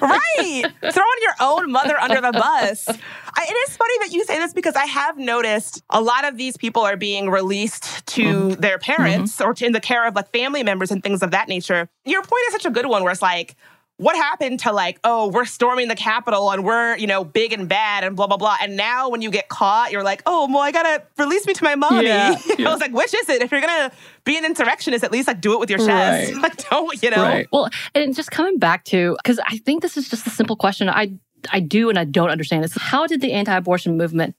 [0.00, 0.64] right.
[0.80, 2.88] Throwing your own mother under the bus.
[2.88, 6.36] I, it is funny that you say this because I have noticed a lot of
[6.36, 8.60] these people are being released to mm-hmm.
[8.60, 9.50] their parents mm-hmm.
[9.50, 11.88] or to, in the care of like family members and things of that nature.
[12.04, 13.56] Your point is such a good one where it's like,
[13.98, 17.68] what happened to like, oh, we're storming the Capitol and we're, you know, big and
[17.68, 18.56] bad and blah, blah, blah.
[18.62, 21.64] And now when you get caught, you're like, oh, well, I gotta release me to
[21.64, 22.06] my mommy.
[22.06, 22.68] Yeah, yeah.
[22.68, 23.42] I was like, which is it?
[23.42, 23.90] If you're gonna
[24.24, 26.32] be an insurrectionist, at least like do it with your chest.
[26.32, 26.42] Right.
[26.42, 27.22] like, don't, you know?
[27.22, 27.48] Right.
[27.52, 30.88] Well, and just coming back to, because I think this is just a simple question
[30.88, 31.12] I,
[31.52, 32.76] I do and I don't understand this.
[32.76, 34.36] How did the anti abortion movement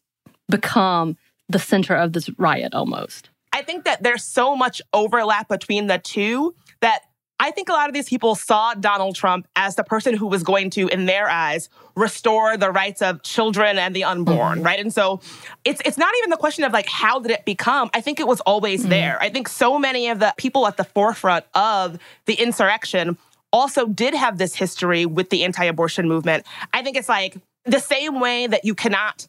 [0.48, 1.17] become
[1.50, 3.30] the center of this riot almost?
[3.52, 7.02] I think that there's so much overlap between the two that
[7.39, 10.43] I think a lot of these people saw Donald Trump as the person who was
[10.43, 14.65] going to, in their eyes, restore the rights of children and the unborn, mm-hmm.
[14.65, 14.80] right?
[14.80, 15.21] And so
[15.63, 17.89] it's it's not even the question of like how did it become?
[17.93, 18.89] I think it was always mm-hmm.
[18.89, 19.17] there.
[19.21, 23.17] I think so many of the people at the forefront of the insurrection
[23.52, 26.45] also did have this history with the anti-abortion movement.
[26.73, 29.28] I think it's like the same way that you cannot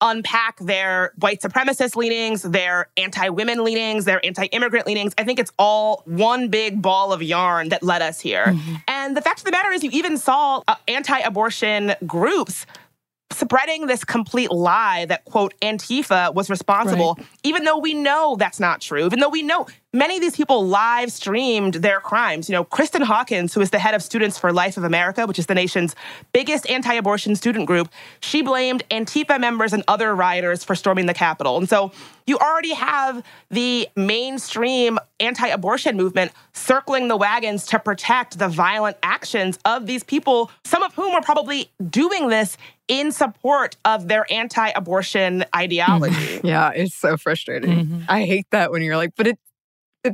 [0.00, 5.14] unpack their white supremacist leanings, their anti women leanings, their anti immigrant leanings.
[5.18, 8.46] I think it's all one big ball of yarn that led us here.
[8.46, 8.74] Mm-hmm.
[8.88, 12.66] And the fact of the matter is, you even saw uh, anti abortion groups
[13.32, 17.26] spreading this complete lie that quote antifa was responsible right.
[17.44, 20.66] even though we know that's not true even though we know many of these people
[20.66, 24.52] live streamed their crimes you know kristen hawkins who is the head of students for
[24.52, 25.96] life of america which is the nation's
[26.32, 27.88] biggest anti-abortion student group
[28.20, 31.90] she blamed antifa members and other rioters for storming the capitol and so
[32.26, 39.58] you already have the mainstream anti-abortion movement circling the wagons to protect the violent actions
[39.64, 42.56] of these people some of whom are probably doing this
[42.90, 46.40] in support of their anti abortion ideology.
[46.50, 47.86] Yeah, it's so frustrating.
[47.86, 48.00] Mm-hmm.
[48.08, 49.38] I hate that when you're like, but it, it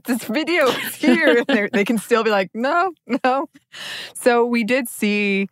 [0.04, 1.44] this video is here.
[1.72, 2.92] they can still be like, no,
[3.24, 3.48] no.
[4.14, 5.48] So we did see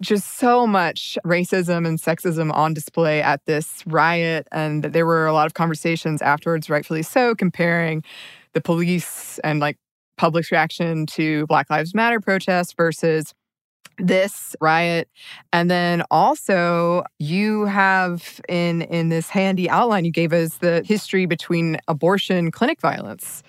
[0.00, 4.46] just so much racism and sexism on display at this riot.
[4.52, 8.02] And there were a lot of conversations afterwards, rightfully so, comparing
[8.52, 9.78] the police and like
[10.16, 13.34] public's reaction to Black Lives Matter protests versus
[13.98, 15.08] this riot
[15.52, 21.26] and then also you have in in this handy outline you gave us the history
[21.26, 23.42] between abortion clinic violence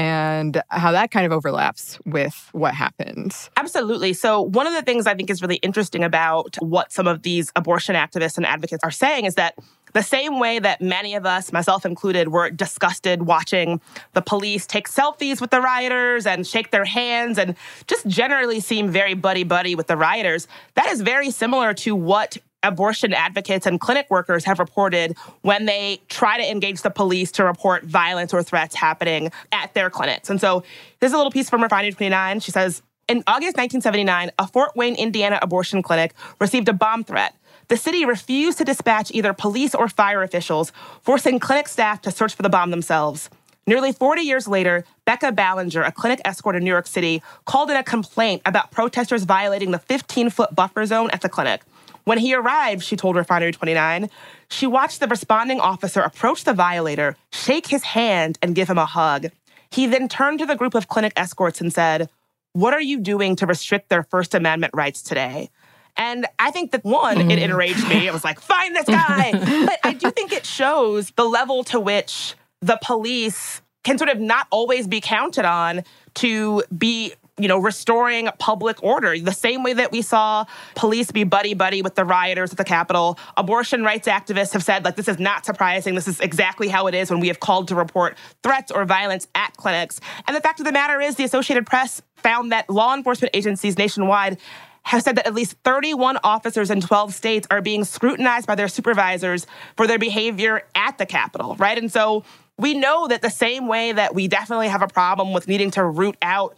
[0.00, 3.36] and how that kind of overlaps with what happened.
[3.58, 4.14] Absolutely.
[4.14, 7.52] So, one of the things I think is really interesting about what some of these
[7.54, 9.58] abortion activists and advocates are saying is that
[9.92, 13.80] the same way that many of us, myself included, were disgusted watching
[14.14, 17.54] the police take selfies with the rioters and shake their hands and
[17.86, 22.38] just generally seem very buddy buddy with the rioters, that is very similar to what
[22.62, 27.44] abortion advocates and clinic workers have reported when they try to engage the police to
[27.44, 30.30] report violence or threats happening at their clinics.
[30.30, 30.62] And so
[31.00, 32.40] there's a little piece from Refinery 29.
[32.40, 37.34] She says, in August 1979, a Fort Wayne, Indiana abortion clinic received a bomb threat
[37.70, 42.34] the city refused to dispatch either police or fire officials, forcing clinic staff to search
[42.34, 43.30] for the bomb themselves.
[43.64, 47.76] Nearly 40 years later, Becca Ballinger, a clinic escort in New York City, called in
[47.76, 51.62] a complaint about protesters violating the 15 foot buffer zone at the clinic.
[52.04, 54.10] When he arrived, she told Refinery 29,
[54.48, 58.86] she watched the responding officer approach the violator, shake his hand, and give him a
[58.86, 59.28] hug.
[59.70, 62.08] He then turned to the group of clinic escorts and said,
[62.52, 65.50] What are you doing to restrict their First Amendment rights today?
[65.96, 67.30] And I think that one, mm.
[67.30, 68.06] it enraged me.
[68.06, 69.32] It was like, find this guy.
[69.66, 74.20] but I do think it shows the level to which the police can sort of
[74.20, 75.84] not always be counted on
[76.14, 79.18] to be you know, restoring public order.
[79.18, 82.64] The same way that we saw police be buddy buddy with the rioters at the
[82.64, 85.94] Capitol, abortion rights activists have said, like, this is not surprising.
[85.94, 89.28] This is exactly how it is when we have called to report threats or violence
[89.34, 90.00] at clinics.
[90.26, 93.78] And the fact of the matter is, the Associated Press found that law enforcement agencies
[93.78, 94.38] nationwide
[94.82, 98.68] have said that at least 31 officers in 12 states are being scrutinized by their
[98.68, 101.78] supervisors for their behavior at the Capitol, right?
[101.78, 102.24] And so
[102.58, 105.84] we know that the same way that we definitely have a problem with needing to
[105.84, 106.56] root out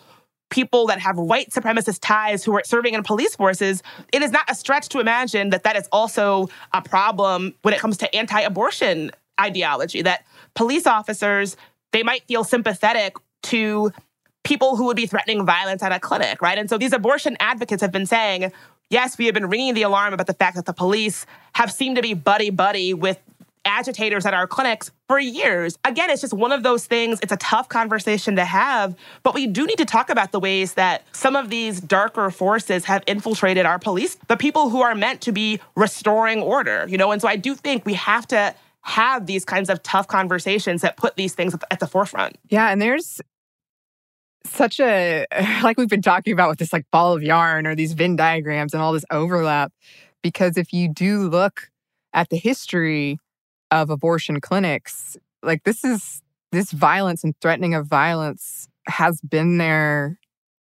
[0.53, 3.83] people that have white supremacist ties who are serving in police forces,
[4.13, 7.81] it is not a stretch to imagine that that is also a problem when it
[7.81, 10.25] comes to anti abortion ideology, that
[10.55, 11.57] police officers,
[11.93, 13.91] they might feel sympathetic to
[14.45, 16.59] people who would be threatening violence at a clinic, right?
[16.59, 18.53] And so these abortion advocates have been saying,
[18.91, 21.25] yes, we have been ringing the alarm about the fact that the police
[21.55, 23.19] have seemed to be buddy buddy with
[23.65, 25.79] agitators at our clinics for years.
[25.85, 27.19] Again, it's just one of those things.
[27.23, 30.75] It's a tough conversation to have, but we do need to talk about the ways
[30.75, 35.21] that some of these darker forces have infiltrated our police, the people who are meant
[35.23, 37.13] to be restoring order, you know?
[37.13, 40.97] And so I do think we have to have these kinds of tough conversations that
[40.97, 42.37] put these things at the forefront.
[42.49, 43.21] Yeah, and there's
[44.45, 45.27] such a
[45.63, 48.75] like we've been talking about with this like ball of yarn or these Venn diagrams
[48.75, 49.73] and all this overlap.
[50.23, 51.71] Because if you do look
[52.13, 53.19] at the history
[53.73, 60.19] of abortion clinics, like this is this violence and threatening of violence has been there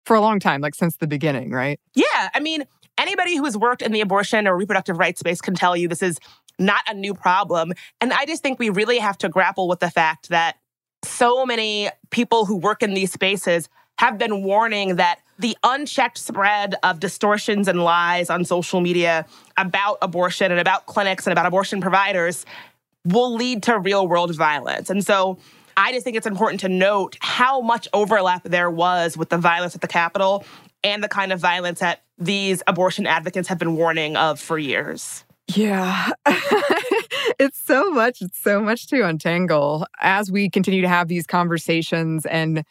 [0.05, 1.79] for a long time, like since the beginning, right?
[1.93, 2.29] Yeah.
[2.33, 2.63] I mean,
[2.97, 6.01] anybody who has worked in the abortion or reproductive rights space can tell you this
[6.01, 6.17] is
[6.57, 7.73] not a new problem.
[7.99, 10.55] And I just think we really have to grapple with the fact that
[11.03, 13.67] so many people who work in these spaces
[13.99, 19.25] have been warning that the unchecked spread of distortions and lies on social media
[19.57, 22.45] about abortion and about clinics and about abortion providers
[23.05, 24.89] will lead to real world violence.
[24.89, 25.37] And so
[25.77, 29.75] I just think it's important to note how much overlap there was with the violence
[29.75, 30.45] at the Capitol
[30.83, 35.25] and the kind of violence that these abortion advocates have been warning of for years.
[35.47, 36.11] Yeah.
[37.39, 42.25] it's so much, it's so much to untangle as we continue to have these conversations
[42.25, 42.63] and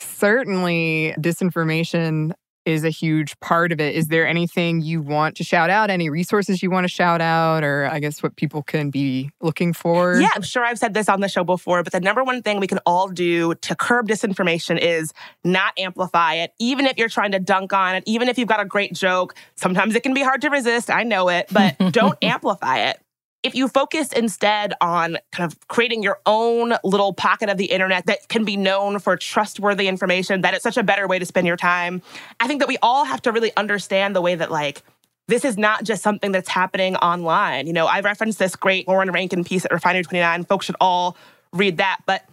[0.00, 2.32] certainly disinformation
[2.64, 3.94] is a huge part of it.
[3.94, 5.90] Is there anything you want to shout out?
[5.90, 7.62] Any resources you want to shout out?
[7.64, 10.16] Or I guess what people can be looking for?
[10.18, 12.60] Yeah, I'm sure I've said this on the show before, but the number one thing
[12.60, 15.12] we can all do to curb disinformation is
[15.42, 16.52] not amplify it.
[16.58, 19.34] Even if you're trying to dunk on it, even if you've got a great joke,
[19.54, 20.90] sometimes it can be hard to resist.
[20.90, 23.03] I know it, but don't amplify it
[23.44, 28.06] if you focus instead on kind of creating your own little pocket of the internet
[28.06, 31.46] that can be known for trustworthy information, that it's such a better way to spend
[31.46, 32.02] your time.
[32.40, 34.82] I think that we all have to really understand the way that, like,
[35.28, 37.66] this is not just something that's happening online.
[37.66, 40.44] You know, I referenced this great Lauren Rankin piece at Refinery 29.
[40.44, 41.16] Folks should all
[41.52, 41.98] read that.
[42.06, 42.24] But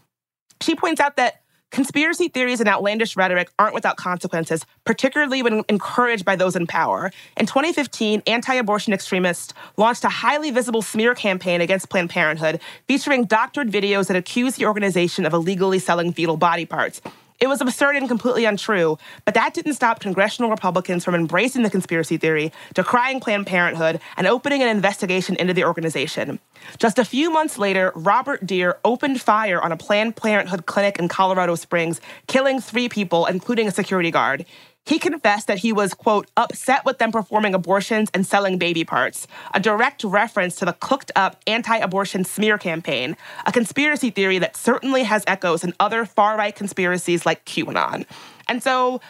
[0.61, 1.40] she points out that
[1.71, 7.11] Conspiracy theories and outlandish rhetoric aren't without consequences, particularly when encouraged by those in power.
[7.37, 12.59] In 2015, anti abortion extremists launched a highly visible smear campaign against Planned Parenthood,
[12.89, 17.01] featuring doctored videos that accused the organization of illegally selling fetal body parts.
[17.41, 21.71] It was absurd and completely untrue, but that didn't stop congressional Republicans from embracing the
[21.71, 26.39] conspiracy theory, decrying Planned Parenthood, and opening an investigation into the organization.
[26.77, 31.07] Just a few months later, Robert Dear opened fire on a Planned Parenthood clinic in
[31.07, 34.45] Colorado Springs, killing three people, including a security guard.
[34.85, 39.27] He confessed that he was, quote, upset with them performing abortions and selling baby parts,
[39.53, 43.15] a direct reference to the cooked up anti abortion smear campaign,
[43.45, 48.05] a conspiracy theory that certainly has echoes in other far right conspiracies like QAnon.
[48.47, 49.01] And so,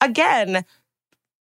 [0.00, 0.64] again,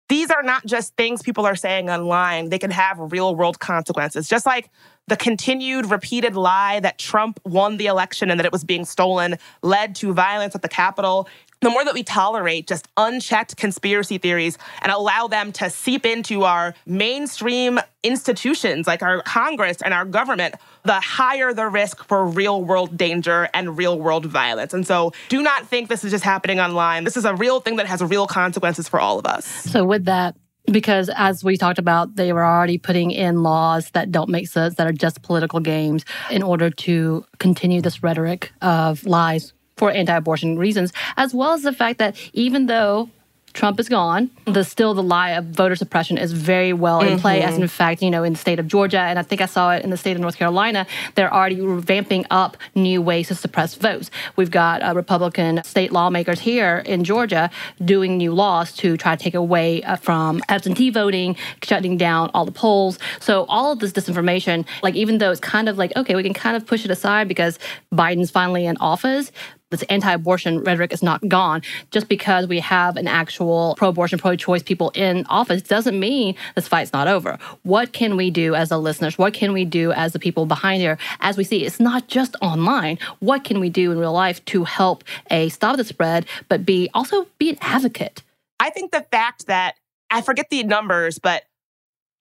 [0.10, 4.28] these are not just things people are saying online, they can have real world consequences.
[4.28, 4.70] Just like
[5.08, 9.38] the continued repeated lie that Trump won the election and that it was being stolen
[9.62, 11.28] led to violence at the Capitol
[11.62, 16.44] the more that we tolerate just unchecked conspiracy theories and allow them to seep into
[16.44, 22.64] our mainstream institutions like our Congress and our government, the higher the risk for real
[22.64, 24.74] world danger and real world violence.
[24.74, 27.04] And so do not think this is just happening online.
[27.04, 29.46] This is a real thing that has real consequences for all of us.
[29.46, 30.38] So, with that,
[30.72, 34.76] because as we talked about, they were already putting in laws that don't make sense,
[34.76, 40.16] that are just political games, in order to continue this rhetoric of lies for anti
[40.16, 43.10] abortion reasons, as well as the fact that even though
[43.54, 44.30] Trump is gone.
[44.46, 47.20] The still the lie of voter suppression is very well in mm-hmm.
[47.20, 47.42] play.
[47.42, 49.72] As in fact, you know, in the state of Georgia, and I think I saw
[49.72, 53.76] it in the state of North Carolina, they're already vamping up new ways to suppress
[53.76, 54.12] votes.
[54.36, 57.50] We've got uh, Republican state lawmakers here in Georgia
[57.84, 62.46] doing new laws to try to take away uh, from absentee voting, shutting down all
[62.46, 63.00] the polls.
[63.20, 66.34] So all of this disinformation, like even though it's kind of like okay, we can
[66.34, 67.58] kind of push it aside because
[67.92, 69.32] Biden's finally in office,
[69.72, 71.62] this anti-abortion rhetoric is not gone.
[71.92, 76.94] Just because we have an actual pro-abortion, pro-choice people in office doesn't mean this fight's
[76.94, 77.38] not over.
[77.64, 79.18] What can we do as the listeners?
[79.18, 80.98] What can we do as the people behind here?
[81.20, 82.98] As we see, it's not just online.
[83.20, 86.90] What can we do in real life to help a stop the spread, but be
[86.94, 88.24] also be an advocate?
[88.60, 89.76] I think the fact that
[90.10, 91.44] I forget the numbers, but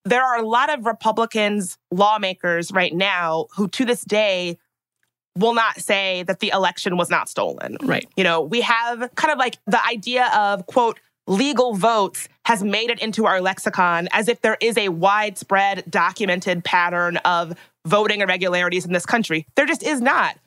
[0.05, 4.57] there are a lot of Republicans, lawmakers right now who to this day
[5.39, 7.77] will not say that the election was not stolen.
[7.81, 8.07] Right.
[8.15, 12.89] You know, we have kind of like the idea of, quote, legal votes has made
[12.89, 18.85] it into our lexicon as if there is a widespread documented pattern of voting irregularities
[18.85, 19.45] in this country.
[19.55, 20.37] There just is not.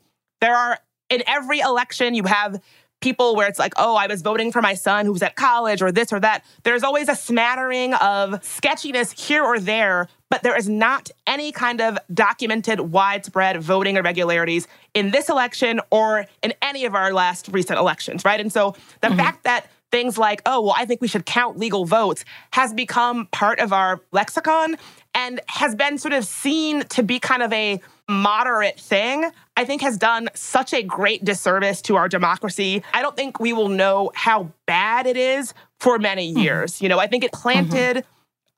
[0.41, 0.79] There are,
[1.09, 2.61] in every election, you have
[3.01, 5.83] people where it's like, oh, I was voting for my son who was at college
[5.83, 6.45] or this or that.
[6.63, 11.83] There's always a smattering of sketchiness here or there, but there is not any kind
[11.83, 17.79] of documented widespread voting irregularities in this election or in any of our last recent
[17.79, 18.41] elections, right?
[18.41, 19.19] And so the mm-hmm.
[19.19, 23.27] fact that things like, oh, well, I think we should count legal votes has become
[23.27, 24.79] part of our lexicon
[25.15, 27.79] and has been sort of seen to be kind of a
[28.09, 32.83] moderate thing, I think has done such a great disservice to our democracy.
[32.95, 36.41] I don't think we will know how bad it is for many mm-hmm.
[36.41, 36.77] years.
[36.77, 36.85] Mm-hmm.
[36.87, 38.09] You know, I think it planted mm-hmm.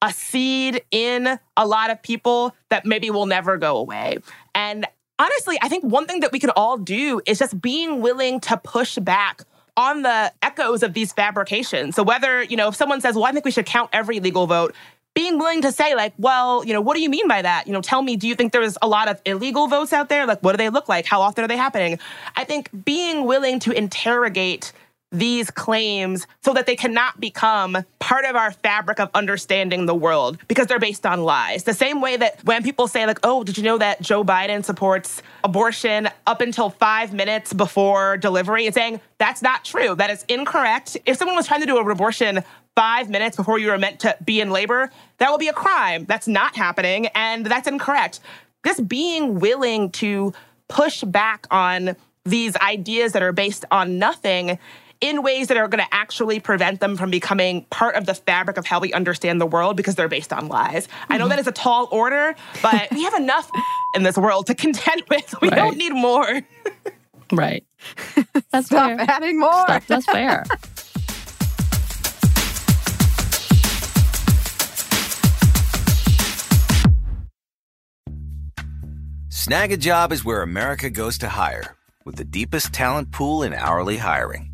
[0.04, 4.18] A seed in a lot of people that maybe will never go away.
[4.54, 4.86] And
[5.18, 8.58] honestly, I think one thing that we can all do is just being willing to
[8.58, 9.40] push back
[9.78, 11.96] on the echoes of these fabrications.
[11.96, 14.46] So whether, you know, if someone says, well, I think we should count every legal
[14.46, 14.74] vote,
[15.14, 17.72] being willing to say like well you know what do you mean by that you
[17.72, 20.40] know tell me do you think there's a lot of illegal votes out there like
[20.40, 22.00] what do they look like how often are they happening
[22.34, 24.72] i think being willing to interrogate
[25.14, 30.38] these claims so that they cannot become part of our fabric of understanding the world
[30.48, 31.64] because they're based on lies.
[31.64, 34.64] The same way that when people say, like, oh, did you know that Joe Biden
[34.64, 38.66] supports abortion up until five minutes before delivery?
[38.66, 40.96] And saying that's not true, that is incorrect.
[41.06, 42.42] If someone was trying to do an abortion
[42.74, 46.04] five minutes before you were meant to be in labor, that will be a crime.
[46.06, 48.20] That's not happening, and that's incorrect.
[48.66, 50.32] Just being willing to
[50.68, 51.94] push back on
[52.24, 54.58] these ideas that are based on nothing
[55.04, 58.56] in ways that are going to actually prevent them from becoming part of the fabric
[58.56, 60.86] of how we understand the world because they're based on lies.
[60.86, 61.12] Mm-hmm.
[61.12, 63.50] I know that is a tall order, but we have enough
[63.94, 65.34] in this world to contend with.
[65.42, 65.56] We right.
[65.56, 66.40] don't need more.
[67.30, 67.66] right.
[68.50, 69.10] That's Stop fair.
[69.10, 69.52] adding more.
[69.52, 70.44] Stop, that's fair.
[79.28, 81.76] Snagajob is where America goes to hire,
[82.06, 84.53] with the deepest talent pool in hourly hiring.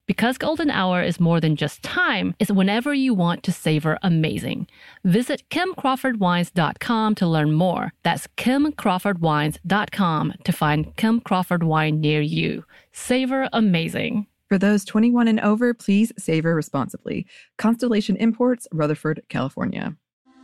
[0.11, 4.67] Because golden hour is more than just time, it's whenever you want to savor amazing.
[5.05, 7.93] Visit kimcrawfordwines.com to learn more.
[8.03, 12.65] That's kimcrawfordwines.com to find Kim Crawford wine near you.
[12.91, 14.27] Savor amazing.
[14.49, 17.25] For those 21 and over, please savor responsibly.
[17.57, 19.95] Constellation Imports, Rutherford, California.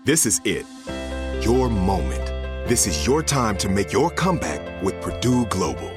[0.05, 0.65] This is it.
[1.41, 2.26] Your moment.
[2.70, 5.96] This is your time to make your comeback with Purdue Global.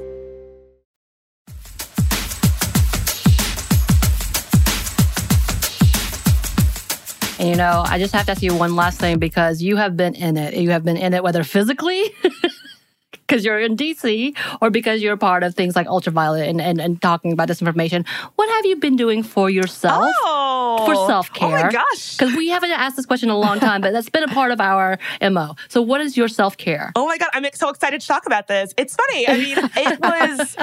[7.41, 9.97] And you know, I just have to ask you one last thing because you have
[9.97, 10.55] been in it.
[10.57, 12.13] You have been in it whether physically,
[13.11, 17.01] because you're in DC, or because you're part of things like Ultraviolet and, and, and
[17.01, 18.07] talking about disinformation.
[18.35, 20.13] What have you been doing for yourself?
[20.21, 21.57] Oh, for self care.
[21.57, 22.15] Oh my gosh.
[22.15, 24.51] Because we haven't asked this question in a long time, but that's been a part
[24.51, 25.55] of our MO.
[25.67, 26.91] So, what is your self care?
[26.95, 27.29] Oh my God.
[27.33, 28.71] I'm so excited to talk about this.
[28.77, 29.27] It's funny.
[29.27, 30.57] I mean, it was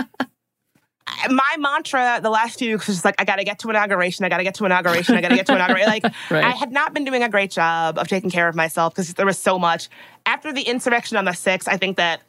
[1.31, 4.25] my mantra the last few weeks was just like, I got to get to inauguration.
[4.25, 5.17] I got to get to inauguration.
[5.17, 5.89] I got to get to inauguration.
[5.89, 6.45] Like, right.
[6.45, 9.27] I had not been doing a great job of taking care of myself because there
[9.27, 9.89] was so much.
[10.27, 12.23] After the insurrection on the 6th, I think that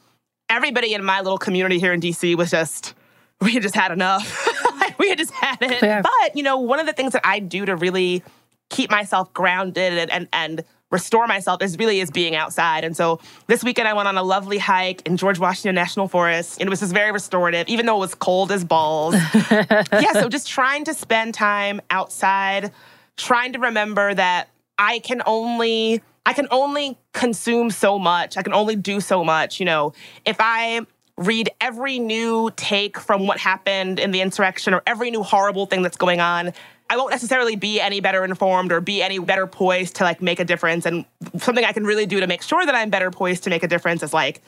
[0.49, 2.93] everybody in my little community here in DC was just,
[3.41, 4.47] we had just had enough.
[4.99, 5.79] we had just had it.
[5.79, 6.01] Fair.
[6.01, 8.23] But, you know, one of the things that I do to really
[8.69, 12.83] keep myself grounded and, and, and restore myself is really is being outside.
[12.83, 16.59] And so this weekend I went on a lovely hike in George Washington National Forest.
[16.59, 19.15] And it was just very restorative, even though it was cold as balls.
[19.51, 22.71] yeah, so just trying to spend time outside,
[23.17, 28.37] trying to remember that I can only I can only consume so much.
[28.37, 29.59] I can only do so much.
[29.59, 29.93] You know,
[30.25, 30.81] if I
[31.17, 35.81] read every new take from what happened in the insurrection or every new horrible thing
[35.81, 36.53] that's going on,
[36.89, 40.39] I won't necessarily be any better informed or be any better poised to like make
[40.39, 40.85] a difference.
[40.85, 41.05] And
[41.37, 43.67] something I can really do to make sure that I'm better poised to make a
[43.67, 44.41] difference is like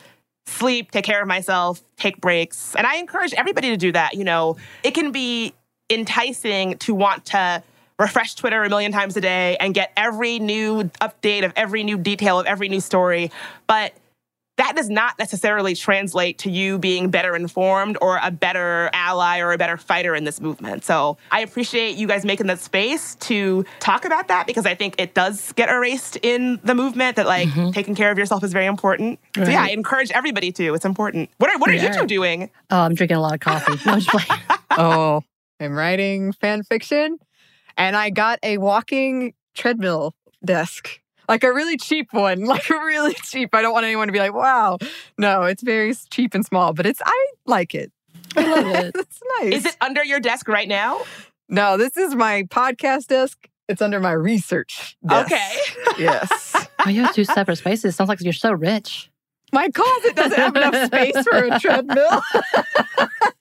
[0.47, 2.75] sleep, take care of myself, take breaks.
[2.75, 4.15] And I encourage everybody to do that.
[4.15, 5.53] You know, it can be
[5.89, 7.61] enticing to want to
[7.99, 11.97] refresh Twitter a million times a day and get every new update of every new
[11.97, 13.31] detail of every new story.
[13.67, 13.93] But
[14.57, 19.53] that does not necessarily translate to you being better informed or a better ally or
[19.53, 20.83] a better fighter in this movement.
[20.83, 24.95] So I appreciate you guys making that space to talk about that because I think
[24.99, 27.71] it does get erased in the movement that like mm-hmm.
[27.71, 29.19] taking care of yourself is very important.
[29.35, 29.45] Right.
[29.45, 30.73] So yeah, I encourage everybody to.
[30.73, 31.29] It's important.
[31.37, 31.93] What are what are yeah.
[31.93, 32.49] you two doing?
[32.69, 33.79] Oh, I'm drinking a lot of coffee.
[33.85, 33.99] No,
[34.77, 35.23] oh,
[35.59, 37.17] I'm writing fan fiction
[37.77, 41.00] and I got a walking treadmill desk
[41.31, 43.55] like a really cheap one, like a really cheap.
[43.55, 44.77] I don't want anyone to be like, wow.
[45.17, 47.91] No, it's very cheap and small, but it's, I like it.
[48.35, 48.95] I love it.
[48.95, 49.53] it's nice.
[49.53, 51.01] Is it under your desk right now?
[51.47, 53.47] No, this is my podcast desk.
[53.69, 55.31] It's under my research desk.
[55.31, 55.55] Okay.
[56.03, 56.67] yes.
[56.85, 57.95] Oh, you have two separate spaces.
[57.95, 59.09] Sounds like you're so rich.
[59.53, 62.21] My closet doesn't have enough space for a treadmill.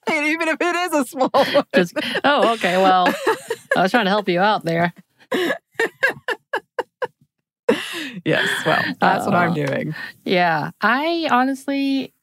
[0.07, 1.65] and even if it is a small one.
[1.75, 2.77] Just, oh, okay.
[2.77, 3.13] Well,
[3.75, 4.93] I was trying to help you out there
[8.25, 9.95] yes, well, that's uh, what I'm uh, doing.
[10.25, 12.13] Yeah, I honestly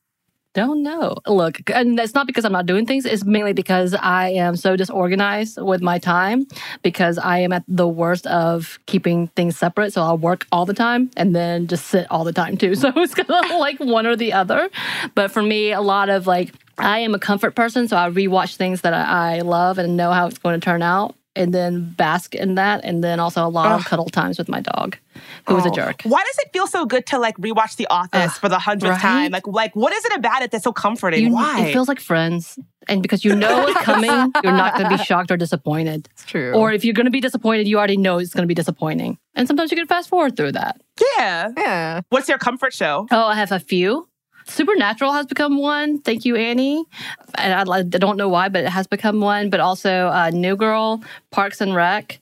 [0.54, 1.14] don't know.
[1.26, 3.04] Look, and it's not because I'm not doing things.
[3.06, 6.46] It's mainly because I am so disorganized with my time
[6.82, 9.92] because I am at the worst of keeping things separate.
[9.92, 12.74] So I'll work all the time and then just sit all the time too.
[12.78, 14.70] So it's kind of like one or the other.
[15.14, 17.88] But for me, a lot of like, I am a comfort person.
[17.88, 21.14] So I rewatch things that I love and know how it's going to turn out
[21.38, 22.84] and then bask in that.
[22.84, 24.96] And then also a lot of cuddle times with my dog
[25.46, 25.74] who was a oh.
[25.74, 26.02] jerk.
[26.02, 28.92] Why does it feel so good to like rewatch The Office uh, for the hundredth
[28.92, 29.00] right?
[29.00, 29.32] time?
[29.32, 31.26] Like, like what is it about it that's so comforting?
[31.26, 31.66] You, Why?
[31.66, 32.58] It feels like Friends,
[32.88, 36.08] and because you know it's coming, you're not going to be shocked or disappointed.
[36.12, 36.52] It's true.
[36.52, 39.18] Or if you're going to be disappointed, you already know it's going to be disappointing,
[39.34, 40.80] and sometimes you can fast forward through that.
[41.16, 42.00] Yeah, yeah.
[42.10, 43.06] What's your comfort show?
[43.10, 44.08] Oh, I have a few.
[44.48, 46.00] Supernatural has become one.
[46.00, 46.84] Thank you, Annie.
[47.36, 49.50] And I, I don't know why, but it has become one.
[49.50, 52.20] But also, uh, New Girl, Parks and Rec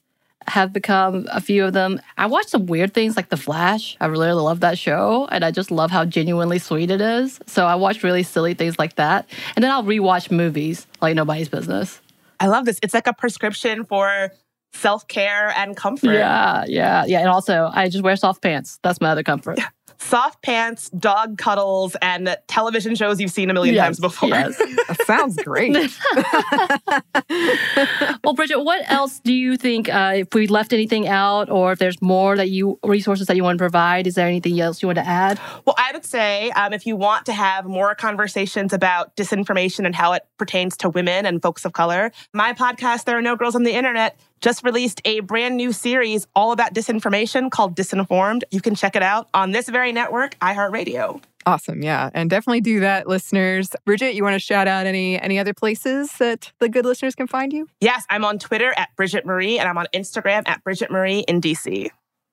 [0.49, 2.01] have become a few of them.
[2.18, 3.97] I watch some weird things like The Flash.
[4.01, 7.41] I really love that show, and I just love how genuinely sweet it is.
[7.47, 11.49] So I watch really silly things like that, and then I'll rewatch movies like Nobody's
[11.49, 12.01] Business.
[12.39, 12.79] I love this.
[12.83, 14.31] It's like a prescription for
[14.72, 16.12] self care and comfort.
[16.12, 17.20] Yeah, yeah, yeah.
[17.20, 18.79] And also, I just wear soft pants.
[18.83, 19.59] That's my other comfort.
[19.99, 24.29] Yeah soft pants, dog cuddles, and television shows you've seen a million yes, times before.
[24.29, 24.57] Yes.
[24.89, 25.75] that sounds great.
[28.25, 29.89] well, Bridget, what else do you think?
[29.89, 33.43] Uh, if we left anything out, or if there's more that you resources that you
[33.43, 35.41] want to provide, is there anything else you want to add?
[35.65, 39.95] Well, I would say um, if you want to have more conversations about disinformation and
[39.95, 43.55] how it pertains to women and folks of color, my podcast, There Are No Girls
[43.55, 48.43] on the Internet, just released a brand new series all about disinformation called Disinformed.
[48.51, 51.22] You can check it out on this very network, iHeartRadio.
[51.47, 51.82] Awesome.
[51.82, 52.11] Yeah.
[52.12, 53.70] And definitely do that, listeners.
[53.84, 57.28] Bridget, you want to shout out any any other places that the good listeners can
[57.28, 57.68] find you?
[57.80, 61.41] Yes, I'm on Twitter at Bridget Marie and I'm on Instagram at Bridget Marie in
[61.41, 61.91] DC.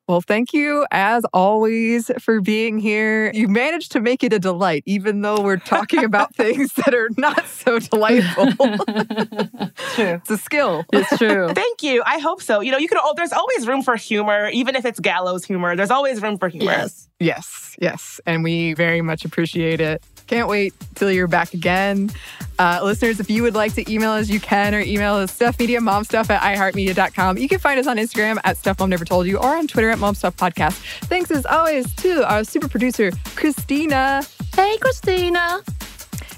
[0.07, 3.31] Well, thank you as always for being here.
[3.33, 7.09] You managed to make it a delight, even though we're talking about things that are
[7.17, 8.47] not so delightful.
[9.95, 10.15] true.
[10.15, 10.83] It's a skill.
[10.91, 11.53] It's true.
[11.53, 12.03] thank you.
[12.05, 12.59] I hope so.
[12.59, 12.97] You know, you can.
[13.01, 15.75] Oh, there's always room for humor, even if it's gallows humor.
[15.77, 16.65] There's always room for humor.
[16.65, 17.07] Yes.
[17.21, 17.75] Yes.
[17.79, 18.19] Yes.
[18.25, 20.03] And we very much appreciate it.
[20.27, 22.11] Can't wait till you're back again.
[22.59, 26.29] Uh, listeners, if you would like to email us, you can, or email us stuffmediamomstuff
[26.29, 27.37] at iheartmedia.com.
[27.37, 29.89] You can find us on Instagram at Stuff Mom Never Told You or on Twitter
[29.89, 30.73] at MomStuffPodcast.
[31.05, 34.23] Thanks as always to our super producer, Christina.
[34.55, 35.61] Hey, Christina.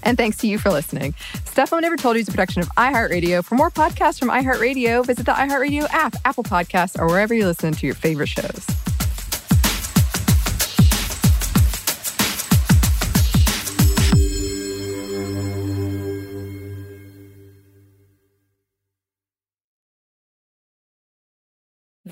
[0.03, 1.15] And thanks to you for listening.
[1.45, 3.43] Stuff Mom Never Told You is a production of iHeartRadio.
[3.43, 7.73] For more podcasts from iHeartRadio, visit the iHeartRadio app, Apple Podcasts, or wherever you listen
[7.73, 8.65] to your favorite shows.